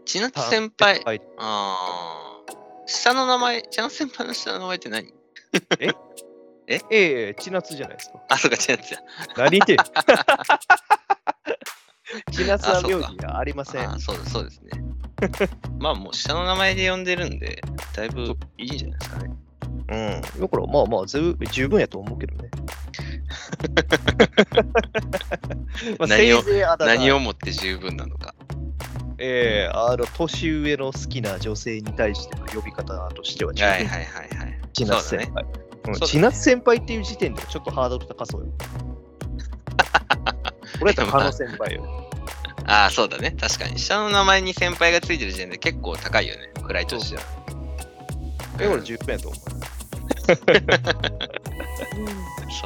[0.05, 1.21] 千夏先輩、はい。
[1.37, 2.53] あー、
[2.85, 5.13] 下の名前、千夏先輩の下の名前って何？
[6.67, 6.79] え？
[6.91, 8.21] え、千夏じゃないですか。
[8.29, 8.99] あ、そうか、千夏や。
[9.35, 9.77] 何言ってん
[12.31, 13.89] 千夏は名字がありません。
[13.89, 14.69] あーそうそうですね。
[15.79, 17.61] まあもう下の名前で呼んでるんで、
[17.95, 19.31] だいぶいいんじゃないですかね。
[19.89, 20.21] うん。
[20.21, 22.49] だからまあまあず十分やと思うけどね。
[25.97, 26.43] まあ何を
[26.79, 28.33] 何をもって十分なのか。
[29.21, 33.69] ええあの、年上の好きな女性に対しての呼び方としては十分。
[33.69, 34.05] はいはいはい
[34.37, 34.59] はい。
[34.73, 35.43] 千夏先輩。
[35.43, 38.47] うんそうだね千夏先輩っていう時点でちょっとハードル高そうよ。
[40.81, 42.09] 俺やったら加納先輩よ。
[42.65, 43.35] ああ、そうだね。
[43.39, 43.79] 確かに。
[43.79, 46.51] 下の名前に先輩がついてる時点で結構高いよね。
[46.69, 47.23] 位としては。
[48.59, 49.78] え、俺十分やと思う。
[50.35, 50.43] そ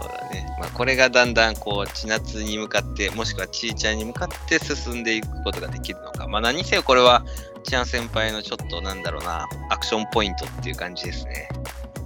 [0.02, 0.46] うだね。
[0.60, 6.28] まあ、これがだんだんこう、千夏に向かって、もしくはちいちゃんに向かって進んでいくことができるのか。
[6.28, 7.24] まあ、何せよこれは、
[7.64, 11.50] ちゃん先輩のちょっとなんだろうな、アクションポイントっていう感じですね。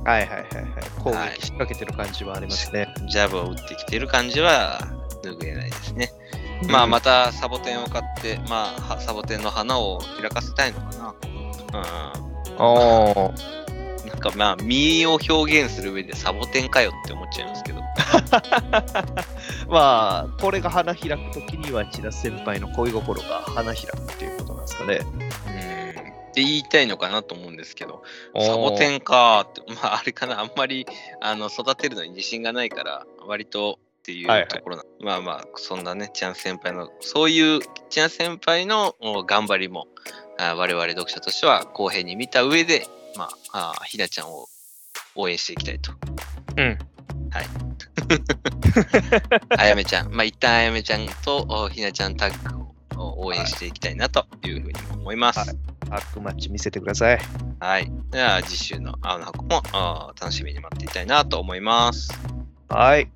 [0.06, 0.46] はいはいはいはい。
[1.04, 2.88] 攻はい撃仕掛けてる感じはありますね。
[3.10, 4.80] ジャブを打ってきてる感じは
[5.22, 6.14] 拭えないですね。
[6.70, 11.14] まあ、またサボテンを買って、まあ、はサボテンの花を開かせたいのかな。
[11.74, 12.14] あ
[12.58, 12.60] あ。
[12.60, 12.66] うん。
[13.18, 13.36] なん
[14.18, 17.82] かまあ、身を表現する上でサボテンかよって思っちゃいますけど。
[19.70, 25.00] まあ、これが花開くときには千夏先輩の恋心が花開くっていうことなんですかね。
[25.02, 25.28] うん。
[25.28, 28.04] って言いたいのかなと思うんですけど、
[28.40, 28.98] サボテン。
[28.98, 30.86] ンかーって、まあ、あれかな、あんまり
[31.20, 39.88] あの育てるのに自信がないから、割とっていうはいはいところな、まあまあ、そんなね、チャン先輩の、そういうチャン先輩のお頑張りも、
[40.38, 42.86] あ我々読者としては公平に見た上で、
[43.18, 44.48] まあ、あひなちゃんを
[45.16, 45.92] 応援していきたいと。
[46.58, 46.78] うん。
[49.58, 55.40] あやめちゃん、まあ一旦あやめちゃんとおひなちゃんタッグをお応援していきたいなというふうに思います。
[55.40, 57.20] はいバックマッチ見せてください。
[57.60, 57.92] はい。
[58.12, 59.62] では、次週の青の箱も
[60.20, 62.10] 楽しみに待っていたいなと思います。
[62.70, 63.10] はい。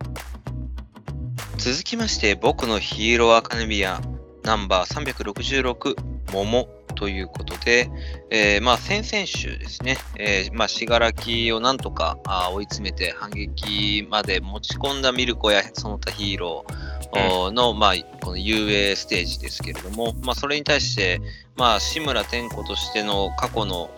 [1.57, 4.01] 続きまして、僕のヒーローアカデミア
[4.43, 5.95] ナンバー366
[6.33, 7.89] 桃ということで、
[8.29, 11.21] えーまあ先々週ですね、えーまあ信楽
[11.55, 12.17] をなんとか
[12.53, 21.21] 追い詰めて反撃まで持ち込んだミルコやその他ヒーローの、まあこの遊泳ステージですけれども、まあそれに対して、
[21.55, 23.89] まあ志村天子としての過去の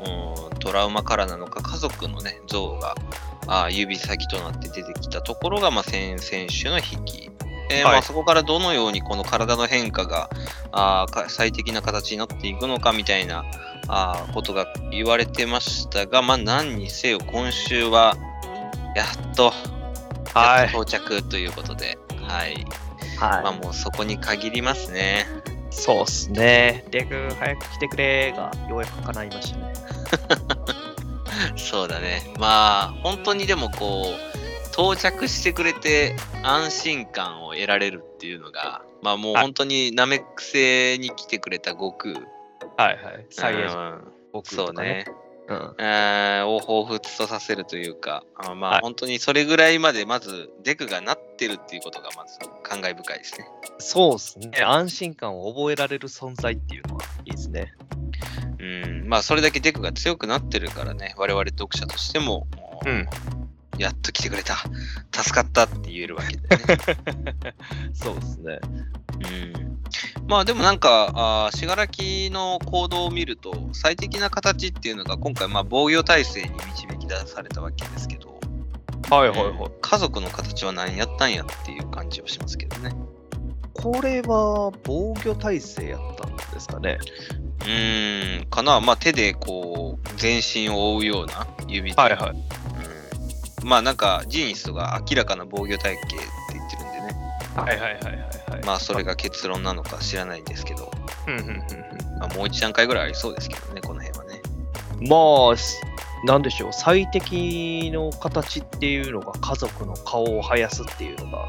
[0.51, 2.95] うんトラウマからなのか家族のね像が
[3.47, 7.29] あー指先となって出てきたところが、まあ、先々週の引き。
[7.69, 10.29] えーはいまあ、そこからどのようにこの体の変化が
[10.71, 13.45] あ最適な形になっていくのかみたいな
[13.87, 18.15] あーことが言われてましたが、まあ、何にせよ今週は
[18.95, 19.51] やっと、
[20.33, 21.97] はいやっと到着ということで、
[22.27, 22.65] はい
[23.19, 25.25] はまあ、もうそこに限りますね。
[25.69, 26.85] そうっすね。
[26.91, 29.73] デク、早く来てくれがようやく叶いましたね。
[31.57, 32.33] そうだね。
[32.39, 34.32] まあ、本当にでもこう、
[34.75, 42.15] 到着してくれて安心感を得られるっていうのが、まあもうはい本当にナメック星に来てくれた悟空。
[42.15, 43.25] はいはい。
[43.29, 45.05] サイエンスうん僕そうね。
[45.47, 45.75] うん。
[45.77, 53.45] えーを彷彿とさせるというか、あまはいあ本当にそれぐらいまでまずデクがなってるっていうことがまず感慨深いですね。
[53.77, 54.63] そうっすね。
[54.63, 57.73] 安心感を覚えられる存在っていうのはいいですね。
[58.59, 62.47] うん、まあそれだけデクが強くなってるからね、我々読者としても、
[62.85, 63.07] うん
[63.77, 64.57] やっと来てくれた、
[65.11, 66.57] 助かったって言えるわけでね。
[67.93, 68.59] そうですね。
[69.55, 69.73] うん
[70.27, 71.89] まあでもなんか、信楽
[72.31, 78.39] の行動を見ると、最適な形っていうのが今回、まあ防御体制に導き出されたわけですけど、
[79.09, 82.95] はいうん家族の形は何やったんやっていう感じはしますけどね。
[83.73, 86.97] これは防御体制やったんですかね？
[87.61, 92.01] うーん、かな、まあ手でこう、全身を覆うような指で。
[92.01, 92.13] はい。
[92.13, 92.82] うん、
[93.63, 97.15] まあなんか、ジーニストが明らかな防御体系って言ってるんでね。
[97.55, 98.65] はいはいはいはいはい。
[98.65, 100.91] まあそれが結論なのか知らないですけど、
[101.27, 102.19] うんうんうんうん。
[102.19, 104.41] まあ、もう一段階ぐらいありそうですけどね、この辺はね。
[105.01, 105.81] まあ、す
[106.25, 111.47] なんでしょう、最適の形っていうのが家族の顔を生やすっていうのが、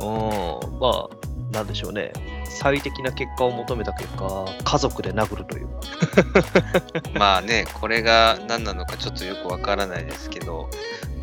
[0.00, 0.68] うん。
[0.70, 1.08] うん、まあ、
[1.52, 2.12] なんでしょうね、
[2.52, 5.68] 最適な結果を求めた結果、家族で殴るという。
[7.18, 10.68] まあね、これが何なのかちょっとよくわからないですけど、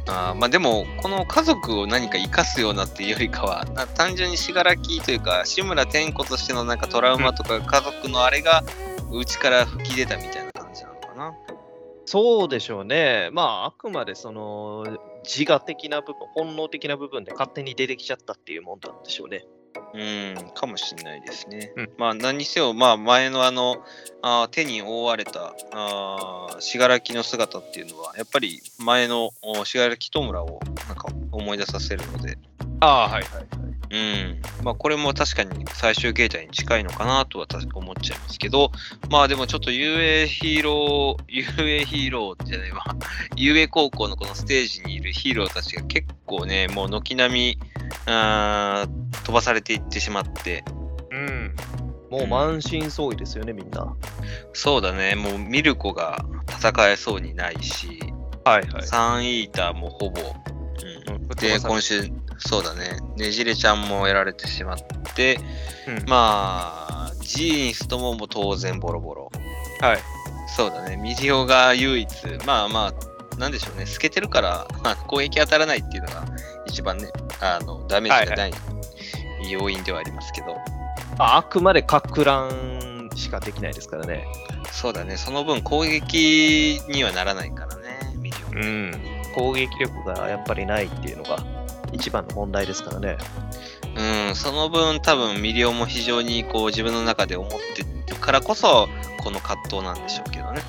[0.08, 8.63] あーまあでも、この家族を何か生かすようなっていうよりかは、な単純に信楽というか、志村天子としてのなんかトラウマとか家族のあれが
[9.12, 11.34] 内から吹き出たみたいな感じなのかな。
[12.06, 14.84] そうでしょうね、まあ、あくまでその
[15.24, 19.46] 自我的な部分、本能的な部分で勝手に出てきちゃったっていうもんなんでしょうね。
[19.93, 21.73] うん、かもしれないですね。
[21.75, 23.84] うんまあ何にせよ、まあ前のあの、
[24.21, 25.54] あー手に覆われた
[26.60, 32.38] 信楽の姿っていうのは、やっぱり前のお信楽戸村をなんか思い出させるので、
[32.82, 33.69] ああ、はいはいはい。
[33.91, 34.41] うん。
[34.63, 38.71] まあ、これも確かに最終形態に近いのかなとは思っちゃいますけど、
[39.10, 41.25] まあでもちょっと UA ヒーロー、
[41.58, 42.84] UA ヒーローじゃないわ、
[43.36, 47.58] UA 高校のこのステージにいるヒーローたちが結構ね、もう軒並み、
[48.06, 50.63] あー飛ばされていってしまって、
[51.12, 51.56] うん。
[52.10, 53.95] もう満身創痍ですよね、みんな。
[54.54, 57.99] そうだね、もうミルコが戦えそうにないし、
[58.43, 58.84] はいはい。
[58.84, 61.15] サンイーターもほぼ、うん。
[61.15, 61.28] うん。
[61.30, 64.78] で、今週、そうだね、ねじれちゃんもやられてしまっ
[65.15, 65.39] て、
[65.88, 66.10] うん。
[66.10, 69.32] まあ、ジーニスともも当然ボロボロ。
[69.82, 69.99] はい。
[70.56, 72.10] そうだね、ミリオが唯一、
[72.45, 72.93] まあまあ、
[73.39, 76.25] なんでしょうね、透けてるから、まあ、攻撃当たらないっていうのが
[76.65, 77.08] 一番ね、
[77.41, 78.54] あの、ダメージがない
[79.49, 80.58] 要因ではありますけど、
[81.17, 84.25] ああくまでか乱しかできないですからね。
[84.71, 88.49] そうだね、その分攻撃にはならないからね、ミリオ。
[88.52, 88.91] うん。
[89.34, 91.38] 攻撃力がやっぱりないっていうのが
[91.91, 93.17] 一番の問題ですからね。
[93.95, 98.88] うん、その分多分ミリオも非常にこう自分の中で思ってるからこそ、
[99.23, 100.62] この葛藤なんでしょうけどね。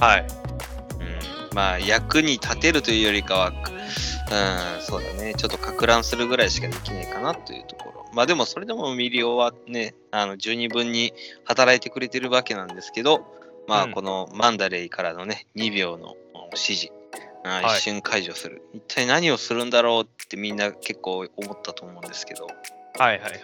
[0.00, 0.20] はい。
[0.20, 8.06] うん、まあ役に立てるというよりかは、うん、そうだね、ちょっとか乱するぐらいしかできないかなというところ。
[8.12, 11.12] まあでもそれでもミリオはね、あの十二分に
[11.44, 13.24] 働いてくれてるわけなんですけど、
[13.66, 13.92] まあうん。
[13.92, 16.16] このマンダレイからのね、2秒の
[16.52, 16.92] 指示、
[17.44, 17.76] あはい。
[17.76, 22.56] 一瞬解除する、一体何をするんだろうってみんな結構思ったと思うんですけど、はい
[22.98, 23.40] はいはいはい。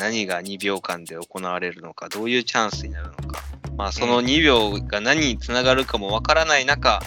[0.00, 3.42] 何が2秒間で行われるのか、どういうチャンスになるのか、
[3.76, 7.00] まあ、その2秒が何につながるかもわからない中、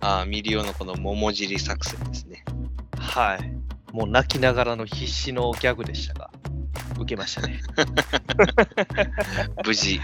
[0.00, 2.42] あーミリオのこの桃尻作戦ですね。
[2.98, 3.52] はい。
[3.92, 6.30] もう泣きながらの必死のギャグでしたが、
[6.96, 7.60] 受けましたね。
[9.66, 10.00] 無事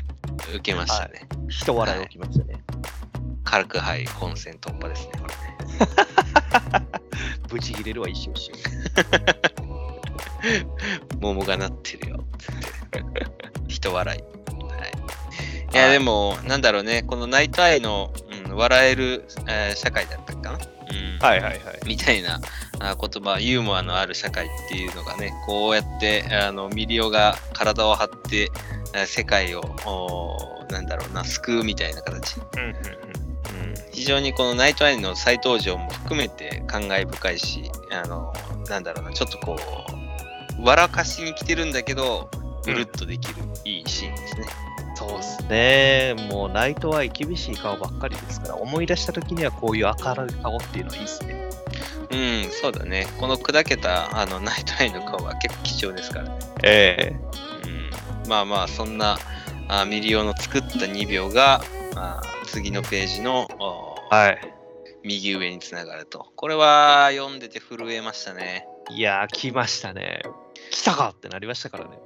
[0.51, 1.27] 受けましたね。
[1.49, 2.63] 人笑い起きましたね。
[3.45, 6.87] 軽くはい本戦突破ですね、これね。
[7.49, 9.56] ブチ切れるわ、一瞬一瞬。
[11.21, 12.25] 桃がなってるよ。
[13.69, 14.21] ひと笑い。
[14.21, 14.93] はい、
[15.73, 18.13] いや、でも、なんだろうね、このナイトアイの、
[18.47, 20.53] うん、笑える、えー社会だったかな？
[20.53, 21.61] うんはいはいはい。
[21.87, 22.41] みたいな
[22.79, 28.51] あ言葉、ユーモアのある社会っていうのがね、こうやってあのミリオが体を張って
[28.95, 29.63] あ世界を、
[30.71, 32.37] なんだろうな、救うみたいな形。
[32.37, 32.73] うんうんうん。
[32.73, 38.33] うん、非常にこのナイトアイの再登場も含めて感慨深いし、あの、
[38.69, 40.06] なんだろうな、ちょっとこう、
[40.61, 42.31] 笑かしに来てるんだけど、
[42.67, 44.47] うるっとできる、いいシーンですね。
[44.95, 46.15] そうですね。
[46.31, 51.51] もうナイトアイ厳しい顔ばっかりですから、思い出した時にはこういう明るい顔っていうのはいいですね。
[52.11, 53.07] うん、そうだね。
[53.19, 56.39] この砕けたあのナイトアイの顔は結構貴重ですからね。
[56.63, 57.17] え
[57.65, 59.19] うんまあまあそんな
[59.69, 61.63] あミリオの作った2秒が
[61.95, 63.49] あ次のページの
[64.11, 64.53] はい。
[65.03, 66.27] 右上につながると。
[66.35, 68.67] これは読んでて震えましたね。
[68.91, 70.23] いやー、来ましたね。
[70.71, 71.97] 来たかってなりましたからね。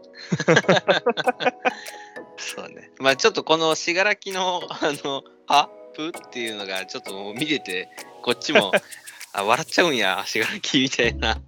[2.37, 2.91] そうね。
[2.99, 7.89] まあちょっとこの信楽の あのアップっていうのがちょっともう見てて
[8.23, 8.73] こっちも
[9.33, 11.39] あ笑っちゃうんや信楽みたいな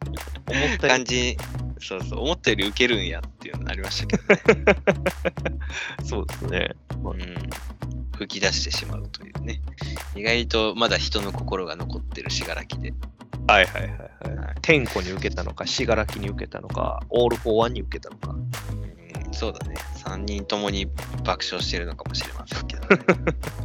[0.80, 1.36] 感じ。
[1.84, 4.22] そうそう思ったよりウケるんやっていうのになりましたけど
[4.54, 4.64] ね。
[5.98, 6.76] りそうですね。
[7.02, 7.16] うん、
[8.16, 9.60] 吹き出してしまうというね。
[10.14, 12.94] 意外とまだ人の心が残ってる死柄木で。
[13.46, 14.36] はいはいはいはい。
[14.36, 18.30] はい転弧に受けたのか、死柄木に受けたのか、オール・フォー・ワンに受けたのか。
[18.30, 19.74] うん、そうだね。
[20.04, 20.86] 3人ともに
[21.24, 23.02] 爆笑してるのかもしれませんけどね。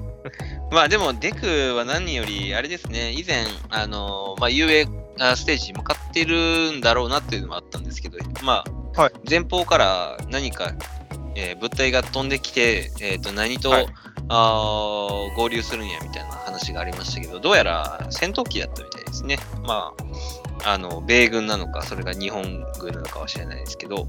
[0.71, 8.63] まあでも、デクは何より、あれですね、以前、あのまあ、UA あステージに向かってるんだろうなっていうのもあったんですけど、ま
[8.95, 10.73] あ、はい前方から何か、
[11.35, 13.87] えー物体が飛んできて、えー、と何と、はい
[14.29, 19.39] あー合流するんやみたいな話がありましたけど、どうやら戦闘機だったみたいですね。
[19.63, 19.93] ま
[20.63, 24.07] あ、あの米軍なのか、それが日本軍なのかは知らないですけど、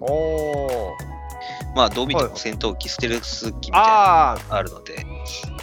[0.00, 1.16] おー。
[1.74, 5.06] まあ、どう見てはいも戦闘機、ステルス機みたいなのがああるので、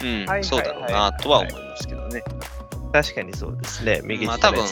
[0.02, 2.22] うん、はいそうだろうなとは思いますけどね。
[2.92, 4.00] あ、確かにそうですね。
[4.04, 4.64] 右まあ、多分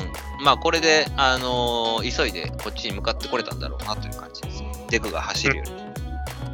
[0.44, 4.62] まあ、これで、あのー急いでこっちに向かってこれたんだろうなという感じです。
[4.88, 5.70] デクが走るより。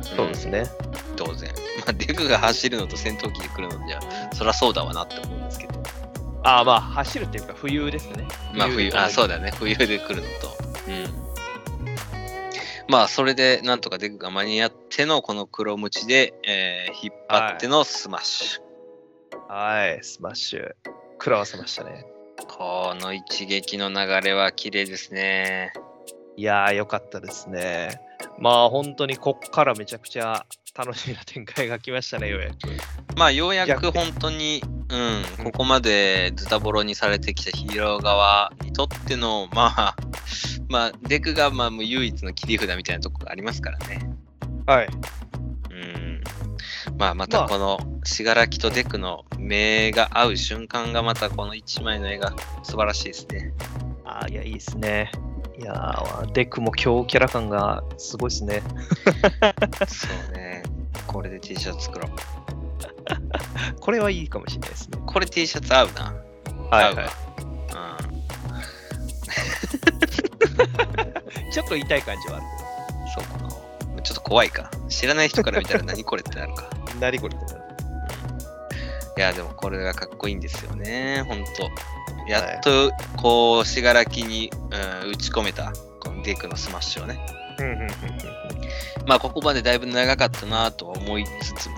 [0.00, 0.64] そうですね。
[1.18, 1.52] うん当然。
[1.84, 4.00] まあ、デクが走るのと戦闘機で来るのじゃ、
[4.32, 5.82] そりゃそうだわなって思うんですけど。
[6.44, 8.26] ああ、まあ、走るっていうか、浮遊ですね。
[8.54, 9.52] まあ、浮遊、あ、そうだね。
[9.58, 10.56] 浮遊で来るのと。
[10.86, 11.28] うん。
[12.88, 19.52] まあ、それで、なんとかデクが間に合っての、この黒ムチで、えー引っ張ってのスマッシュ。
[19.52, 20.74] はい、スマッシュ。
[21.12, 22.06] 食らわせましたね。
[22.48, 25.72] この一撃の流れは綺麗ですね。
[26.36, 28.00] いやー、よかったですね。
[28.40, 32.54] まあ、本当にこっからめちゃくちゃ楽しみな展開が来ましたね、ようやく。
[33.16, 39.96] まあ、ようやく逆本当に、うん、ここまでズタボロにされてきたヒーロー側にとっての、まあ、
[40.68, 44.08] まあ、デクがまあもう唯一の切り札みたいなとこがありますからね。
[44.66, 44.88] はい。
[45.70, 46.22] うん。
[46.96, 53.52] まあ、またこの、信楽とデクの目が合う瞬間がまたこの一枚の絵が素晴らしいですね。
[54.04, 55.10] ああ、いや、いいですね。
[55.58, 58.62] いやー、デクも強キャラ感がすごいですね。
[59.88, 60.62] そうね。
[61.06, 62.12] これで T シャツ作ろう。
[63.80, 64.98] これはいいかもしれないですね。
[65.04, 66.14] これ T シャツ合うな。
[66.70, 67.02] 合うわ。
[67.02, 68.18] うん。
[71.50, 72.46] ちょっと痛い感じはある。
[73.14, 73.50] そうかな。
[74.02, 74.70] ちょっと怖いか。
[74.88, 76.70] 知らない人から見たら 何これってなるか。
[77.00, 77.64] 何これってなる。
[79.16, 81.68] いや、でもこれがかっこいいんですよね、ほんと。
[82.28, 84.50] やっと、こう、死柄木に、
[85.02, 87.18] うん、打ち込めた、このデクのスマッシュをね。
[87.58, 87.88] うんうんうんうん。
[89.06, 91.76] まあ、ここまでだいぶ長かったなとは思いつつも、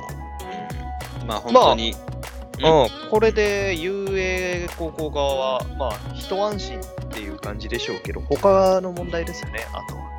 [1.23, 1.95] うん、まあ、本当に、
[2.63, 10.11] うん、これで雄英高校側は、まあ、一安心っていう感じでしょうけど、他の問題ですよね、あとは。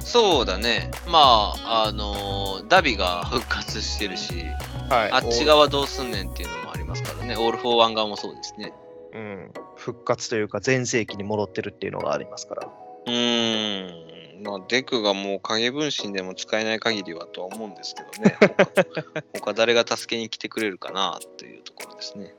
[0.00, 0.90] そうだね。
[1.06, 4.44] まあ、あのー荼毘が復活してるし、
[4.88, 7.36] はいあっち側どうすんねんっていうのもありますからね。
[7.36, 8.72] オール・フォー・ワン側もそうですね。
[9.12, 12.68] うん、復活というか、全盛期に戻ってるっていうのがありますから。
[13.06, 14.06] うー
[14.40, 14.42] ん。
[14.42, 18.36] まあ、デクがもう影分身でも使えない限りはとは思うんですけどね。
[19.34, 22.34] 他他誰が助けに来てくれるかなというところですね。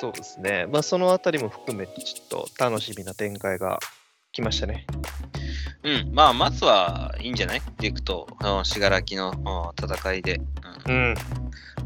[0.00, 0.66] そうですね。
[0.70, 3.78] まあ、そのあたりも含めて、ちょっと楽しみな展開が
[4.32, 4.86] 来ましたね。
[5.82, 6.10] うん。
[6.14, 7.62] まあ、まずはいいんじゃない？
[7.80, 10.40] デクとうん信楽のうん戦いで。
[10.86, 11.14] うんうん。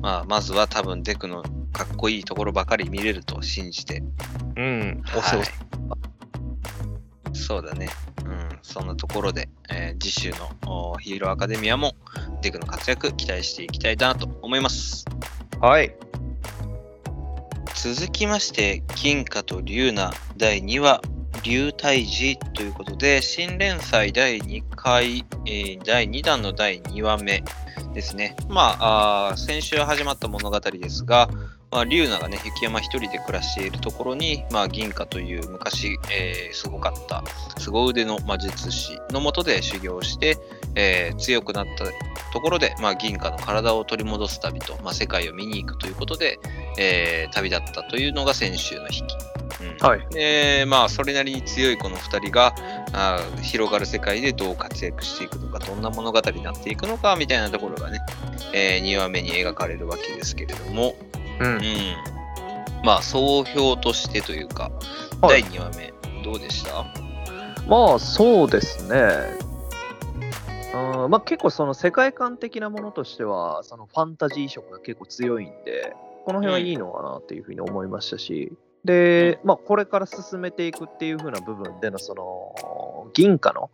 [0.00, 1.42] まあ、まずは多分デクの
[1.72, 4.02] かっこいいところばかり見れると信じて。
[4.56, 5.02] うん。
[5.04, 5.52] はい押せ押
[7.32, 7.88] そうだね。
[8.24, 8.58] うん。
[8.62, 11.94] そんなところで、えー次週のおヒーローアカデミアも
[12.42, 15.04] デクの活躍期待していきたいなと思います。
[15.04, 15.58] せ。
[15.60, 15.94] はい。
[17.74, 21.02] 続きまして、金貨と龍ナ第2話、
[21.44, 27.44] 龍退治ということで、新連載第2回、えー第2弾の第2話目
[27.94, 28.34] ですね。
[28.48, 31.28] まあ、あー先週始まった物語ですが、
[31.70, 37.22] まあ、龍ナがね、雪山一人で暮らしているところに、まあ、銀貨という昔、えーすごかった
[37.58, 40.38] 凄腕の魔術師のもとで修行して、
[40.74, 41.84] えー強くなった
[42.32, 46.38] ところで、まあ、銀貨の体を取り戻す旅と、まあ、世界を見に行くということで、
[46.78, 49.14] えー旅立ったというのが先週の引き。
[49.60, 50.06] うんはい。
[50.10, 52.54] でまあそれなりに強いこの2人が
[52.92, 58.00] あー広がる世界でどう活躍していくのかどんな物語になっていくのかみたいなところがね、
[58.52, 60.94] え2話目に描かれるわけですけれども、
[61.40, 61.60] ううん。
[62.84, 64.70] まあ総評としてというか、
[65.20, 65.42] はい。
[65.42, 66.84] 第2話目どうでした？
[67.68, 69.46] まあ、そうですね。
[70.74, 78.52] うんまあ、結構その世界観的なものとしては、そのファンタジー色が結構強いんで、この辺はいいのかなっていうふうに思いましたし、
[78.84, 83.70] で、まあ、これから進めていくっていう風な部分での、その、銀貨の、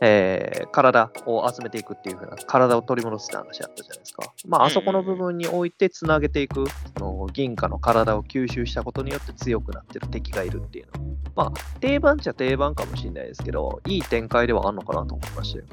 [0.00, 4.32] えー体を集めていくっていう風な、体を取り戻すって話あったじゃないですか。
[4.46, 6.64] まあ、あそこの部分においてつなげていく、
[6.96, 11.08] その銀貨の体を吸収したことによって強くなってる敵がいるっていうの。
[11.34, 15.64] まあ、定番っちゃ定番かもしれないですけど、いい展開ではあるのかなと思いましたよ。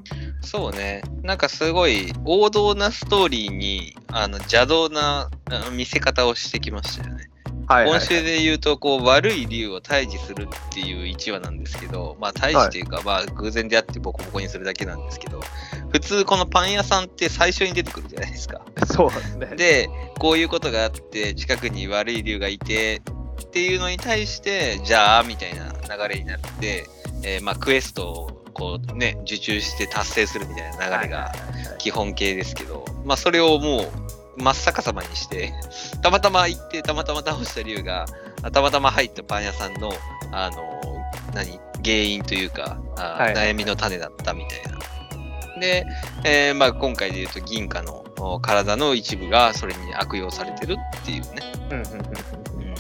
[0.41, 1.01] そうね。
[1.24, 7.30] なんかすごい王道なストーリーにあの邪道なあ見せ方をしてきましたよね。
[7.68, 15.41] はい今週で言うと、こう、悪い竜を退治するっていう1話なんですけど、まあ、退治というか、まあ、偶然であってボコボコにするだけなんですけど、
[15.89, 18.62] 普通、このパン屋さんって最初に出てくるじゃないですか。
[18.86, 19.56] そうですね。
[19.56, 19.89] で、
[20.20, 23.01] こういうことがあって、近くに悪い竜がいて、
[23.43, 26.86] っていうのに対して、じゃあ、みたいな流れになって、
[27.24, 31.34] えーまあ、クエストを、こうね、受注して達成するみたいな流れが
[31.78, 33.91] 基本形ですけど、まあ、それをもう
[34.38, 35.54] 真っ逆さまにして、
[36.02, 38.06] たまたま行って、たまたま倒した竜が、
[38.44, 39.94] あたまたま入ったパン屋さんの、
[40.32, 40.82] あの、
[41.34, 45.60] 何、原因というか、あはいはい悩みの種だったみたいな。
[45.60, 45.86] で、
[46.24, 51.28] えーまあ、今回で言うと、銀貨のお体の一部がそれに悪用されてるっていうね。
[51.72, 52.26] うん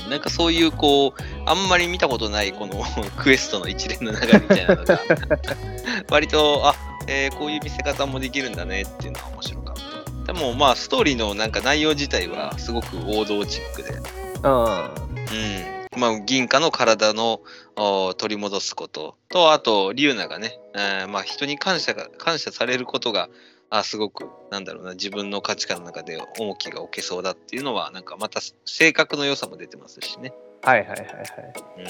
[0.09, 2.83] なんかそういう、こう、あんまり見たことない、この
[3.17, 4.99] クエストの一連の流れみたいなのが、
[6.11, 6.75] 割と、あ、
[7.07, 9.64] えーこういう見せ方もできるんだねっていうのは面白かった。
[10.25, 13.93] でも、まあ、ストーリーのなんか内容自体はすごく王道チックで、う
[15.97, 15.99] ん。
[15.99, 17.41] まあ、銀貨の体の
[17.75, 23.29] お取り戻すことと、あと、リュウナがね、えーまあ、人に感謝が、感謝されることが、
[23.69, 30.33] あすごく、なんだろうな、自分の価値観の中で重きが置けそうだっていうのは、なんかまた性格の良さも出てますしね。
[30.63, 31.07] はいはいはいはい。
[31.77, 31.85] うん。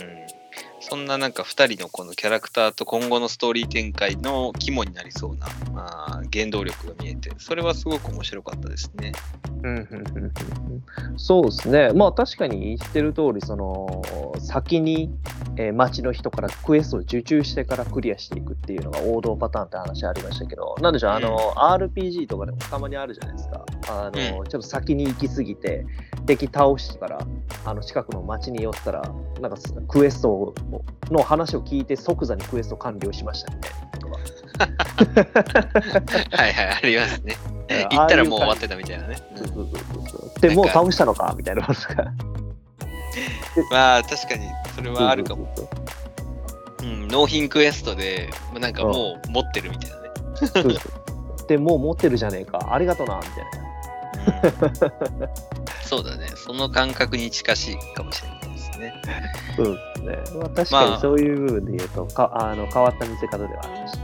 [0.79, 9.13] そんななんか2人のこのキャラクターと今後のストーリー展開の肝になりそうな、まあ、原動力が見えて、それはすごく面白かったですね。
[9.63, 10.33] うんうんうんうんうん
[11.17, 11.91] そうですね。
[11.93, 14.03] まあ確かに言ってる通り、その
[14.39, 15.09] 先に、
[15.57, 23.65] えー街の人からクエストを受注してからクリアしていくっていうのが王道パターンって話ありましたけど、なんでしょう、あの、RPG とかでもたまにあるじゃないですか。
[23.89, 25.85] あの、ちょっと先に行き過ぎて、
[26.25, 27.19] 敵倒してから、
[27.65, 29.01] あの近くの街に寄ったら、
[29.41, 30.44] なんかクエスト
[31.11, 34.17] の話を聞いて即座にクエスト完了しましたみたいなことが。
[36.37, 37.37] はいはい、ありますね。
[37.69, 39.17] あ行ったらもう終わってたみたいなね。
[39.35, 42.11] そうそうそうそうで、もう倒したのかみたいなことが。
[43.71, 45.51] まあ確かにそれはあるかも。
[45.55, 45.67] そう
[46.83, 50.09] うん、納品クエストで、まあなんかもう持ってるみたいなね。
[50.35, 52.69] そうそうで、もう持ってるじゃねえか。
[52.71, 53.49] ありがとな、みたいな。
[53.49, 53.65] うん
[55.85, 56.27] そうだね。
[56.35, 58.34] その感覚に近しいかもしれない
[58.77, 59.33] ですね。
[59.55, 60.39] そうですね。
[60.39, 63.99] まあ、確まあかにそういう部分で言うと、かあの変わった見せ方ではありました。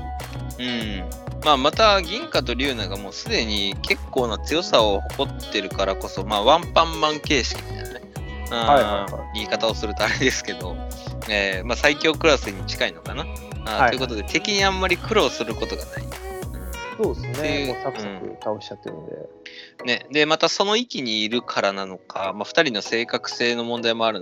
[0.59, 1.03] うん。
[1.43, 8.01] まあまた銀貨と龍奈がもうすでに結構な強さを誇ってるからこそ、まあワンパンマン形式みたいなね。
[8.51, 10.75] はいはいはい言い方をするとあれですけど、
[11.29, 13.25] えーまあ、最強クラスに近いのかな、
[13.65, 16.21] あーはいということで敵にあんまり苦労することがない。
[17.01, 17.65] そうですね。
[17.67, 19.11] もうサクサク倒しちゃってるんで。
[19.85, 24.21] ね、で、またその域にいるからなのか、まあ、2人の性格性の問題もある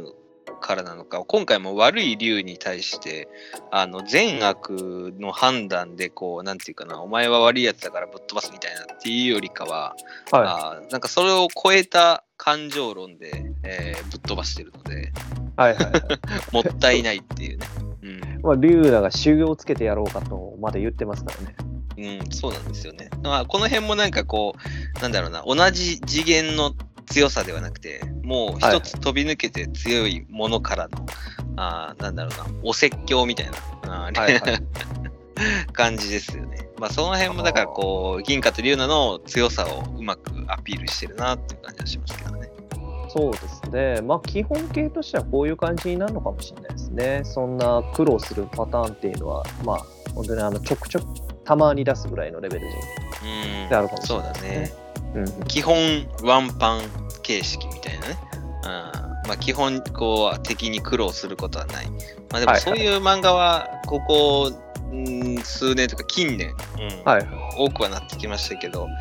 [0.59, 3.27] からなのか、今回も悪い竜に対して、
[3.71, 9.95] あの善悪の判断で、こう、なんていうかな、お前は悪いやつだからぶっ飛ばすみたいなっていうよりかは、
[10.31, 13.31] はあーなんかそれを超えた感情論で、
[13.63, 15.11] えーぶっ飛ばしてるので、
[15.57, 15.61] い。
[15.61, 16.03] はいはい、はい。
[16.51, 17.67] もったいないっていうね。
[18.01, 21.55] うんまあ、リュウナが修行をつけてやろうかとまで言ってますからね。
[21.97, 23.09] うん、そうなんですよね。
[23.23, 24.55] まあ、この辺もなんかこ
[24.97, 26.73] う、なんだろうな、同じ次元の
[27.09, 31.05] 強さではなくて、もう一つ飛び抜けて強いものからの、
[31.57, 33.49] あーなんだろうな、お説教みたい
[33.83, 34.39] な、はいはい。
[35.71, 36.69] 感じですよね。
[36.79, 42.49] まあ、その辺もだからこう、銀貨と龍奈の強さをうまくアピールしてるなっていう感じがしますけどね。
[43.09, 44.01] そうですね。
[44.01, 47.21] まあ、基本形としてはこういう感じになるのかもしれないですね。
[47.23, 51.05] そんな苦労するパターンっていうのは、まあ、本当にあのちょくちょく
[51.43, 52.67] たまに出すぐらいのレベル
[53.21, 54.88] うん、であるかもしそうれないですねだね。
[55.15, 55.43] うん。
[55.47, 56.81] 基本ワンパン
[57.21, 58.17] 形式みたいなね。
[58.63, 58.69] うん
[59.27, 61.89] まあ、基本こう敵に苦労することはない。
[62.31, 64.51] まあ、でもそういう漫画はここ、
[64.91, 67.27] うん数年とか近年、うんはい。
[67.57, 68.91] 多くはなってきましたけど、はい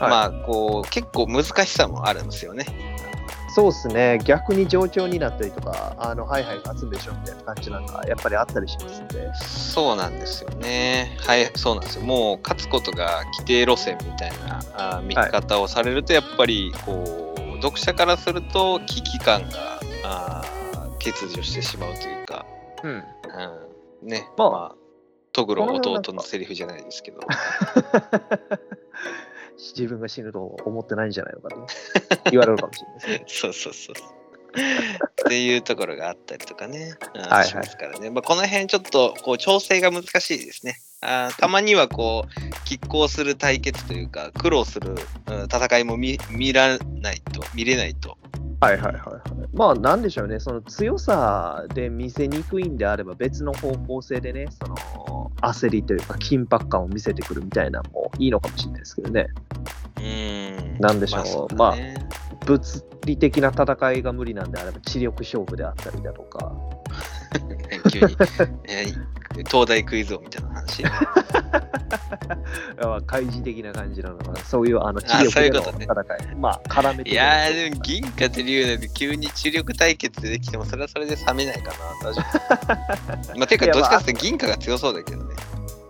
[0.00, 2.66] まあこう結構難しさもあるんですよね。
[3.56, 4.18] そうですね。
[4.22, 9.34] 逆に冗長になったりとか、あの、はいはい、勝つんでしょみたいな感じなんか、やっぱりあったりしますんで。
[9.34, 11.16] そうなんですよね。
[11.26, 12.04] はい、そうなんですよ。
[12.04, 14.32] もう勝つことが規定路線みたい
[14.76, 20.44] な見方をされると、やっぱりこう読者からすると危機感が
[21.02, 22.44] 欠如してしまうというか、
[22.82, 22.90] うん。
[22.92, 24.74] うん、ね、まあまあ、
[25.32, 27.20] トグロ弟のセリフじゃないですけど、
[29.56, 31.66] 自分が死ぬと思ってないんじゃないのかと
[32.30, 33.24] 言われるかもしれないですね。
[33.28, 33.94] そうそうそう。
[34.56, 38.10] っていうところがあったりとかね、はいはいしますからね。
[38.10, 40.80] まあ、この辺ちょっとこう調整が難しいですね。
[41.02, 44.96] あーたまにはこう、拮抗する対決というか、苦労する、うん
[45.44, 48.16] 戦いも見見らないと、見れないと。
[48.60, 49.22] はいはいはいはい。
[49.52, 59.28] まあなんでしょうね、その強さで見せにくいんであれば別の方向性でね、その焦りというか緊迫感を見せてくるみたいなのもいいのかもしれないですけどね。
[59.96, 60.80] うーん。
[60.80, 61.94] なんでしょうそうだね
[62.46, 66.52] 物理的な戦いが無理なんであれば知力勝負であったりだとか。
[67.92, 68.16] 急に、
[68.68, 70.84] えー東大クイズ王みたいな話。
[72.80, 75.86] まあ開示的な感じなのかな、そういうあの知あ力でのそういうことね
[76.18, 76.36] 戦い。
[76.36, 81.72] まあ絡めていやー、でも銀貨と竜なんで急に知力対決でできても、それはそれで冷めないか
[82.02, 83.36] な、大丈夫。
[83.38, 85.34] まあ、ていうか、どっちかっていうと銀貨が強そうだけどね。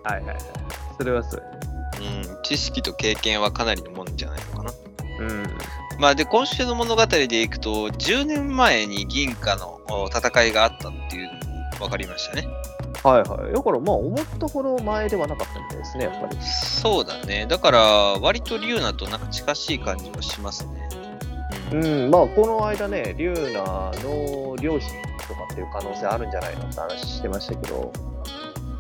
[0.05, 0.39] はいはいはい。
[0.99, 1.43] それはそう
[1.99, 4.73] うん、知識と経験はかなりのもんじゃないのかな。
[5.21, 5.45] うん。
[5.99, 11.41] まあ、で、今週の物語でいくと、10年前に銀貨のお戦いがあったっていうのも
[11.79, 12.47] 分かりましたね。
[13.03, 13.53] はいはい。
[13.53, 16.37] だからまあ思ったほど前ではなかったみたいですね、やっぱり。
[16.43, 17.47] そうだね。
[17.47, 20.89] だから、割と龍奈となんか近しい感じはしますね。
[21.73, 24.89] うんうん、まあこの間ね、リュウナの両親
[25.29, 27.93] とかっていう可能性あるんじゃないのって話してましたけど、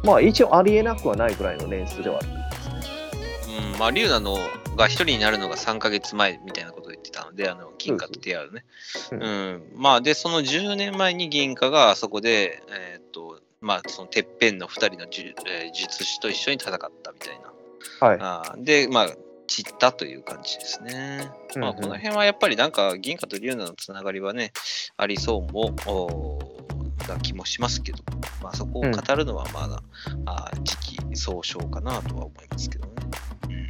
[0.04, 3.72] まあ一応ありえなくはないぐらいの年数ではあるんですね。
[3.72, 4.36] うん、まあ、龍奈の
[4.76, 8.64] が一人になるのが3ヶ月前みたいなことを言ってたので、あの銀貨と出会うね。
[9.12, 13.35] うんうん、まあ、で、その10年前に銀貨があそこで、えーっと、
[13.66, 18.06] まあ、そのてっぺんの2人のじゅ、えー術師と一緒に戦ったみたいな。
[18.06, 18.18] はい。
[18.20, 19.08] あーで、まあ、
[19.48, 21.28] 散ったという感じですね。
[21.56, 24.52] まあ、この辺はやっぱりなんか銀貨と龍奈のつながりはね、
[24.96, 25.74] ありそうも、
[27.08, 27.98] な気もしますけど、
[28.42, 32.92] まあ、そこを語るのはまだ、うん、あ時期尚早かなとは思いますけどね。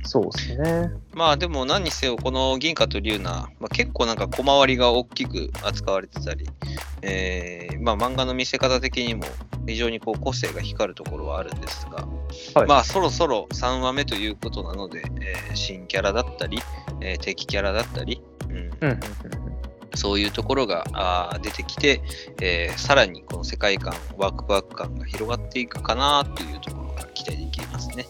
[0.07, 0.91] そうですね。
[1.13, 6.49] まあでも何にせよ、この銀貨と龍奈、まあ、結構なんか小回りが大きく扱われてたり、
[7.03, 9.25] えー、まあ漫画の見せ方的にも
[9.67, 12.07] 非常にこう個性が光るところはあるんですが、
[12.55, 16.61] はい、まあそろそろ3話目ということなので、えー、新キャラだったり、
[17.01, 19.01] えー、敵キャラだったり、うん、うん
[19.97, 22.03] そういうところがあ出てきて、
[22.41, 28.07] えー、さらにこの世界観、ワクワク感が広がっていくかなというところが期待できますね。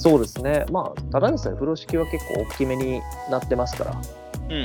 [0.00, 0.64] そうですね。
[0.72, 4.00] まあ、ただでさえ風呂敷は結構大きめになってますから、
[4.48, 4.64] うん。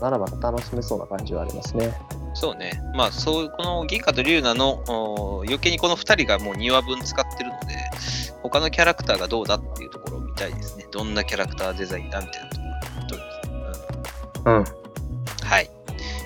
[0.00, 1.92] ならば楽しめそうな感じはありますね。
[2.32, 2.82] そうね。
[2.94, 4.82] まあ、そう、この銀貨と龍奈の、
[5.44, 7.76] 余計にこの2人がもう2話分使ってるので、
[8.42, 10.86] 他のキャラクターがどうだっていうところを見たいですね。
[10.90, 13.22] どんなキャラクターデザインだみたいなとこ
[14.46, 14.52] ろ。
[14.52, 14.58] うん。
[14.58, 14.64] うん。
[15.44, 15.70] はい。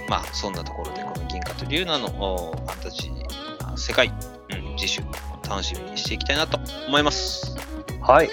[0.09, 4.07] まあ、そんなところで、この銀貨と龍奈のファンタジー世界、
[4.51, 5.03] うん、次週、
[5.49, 7.64] 楽しみにしていきたいなと思います。
[8.07, 8.29] はい。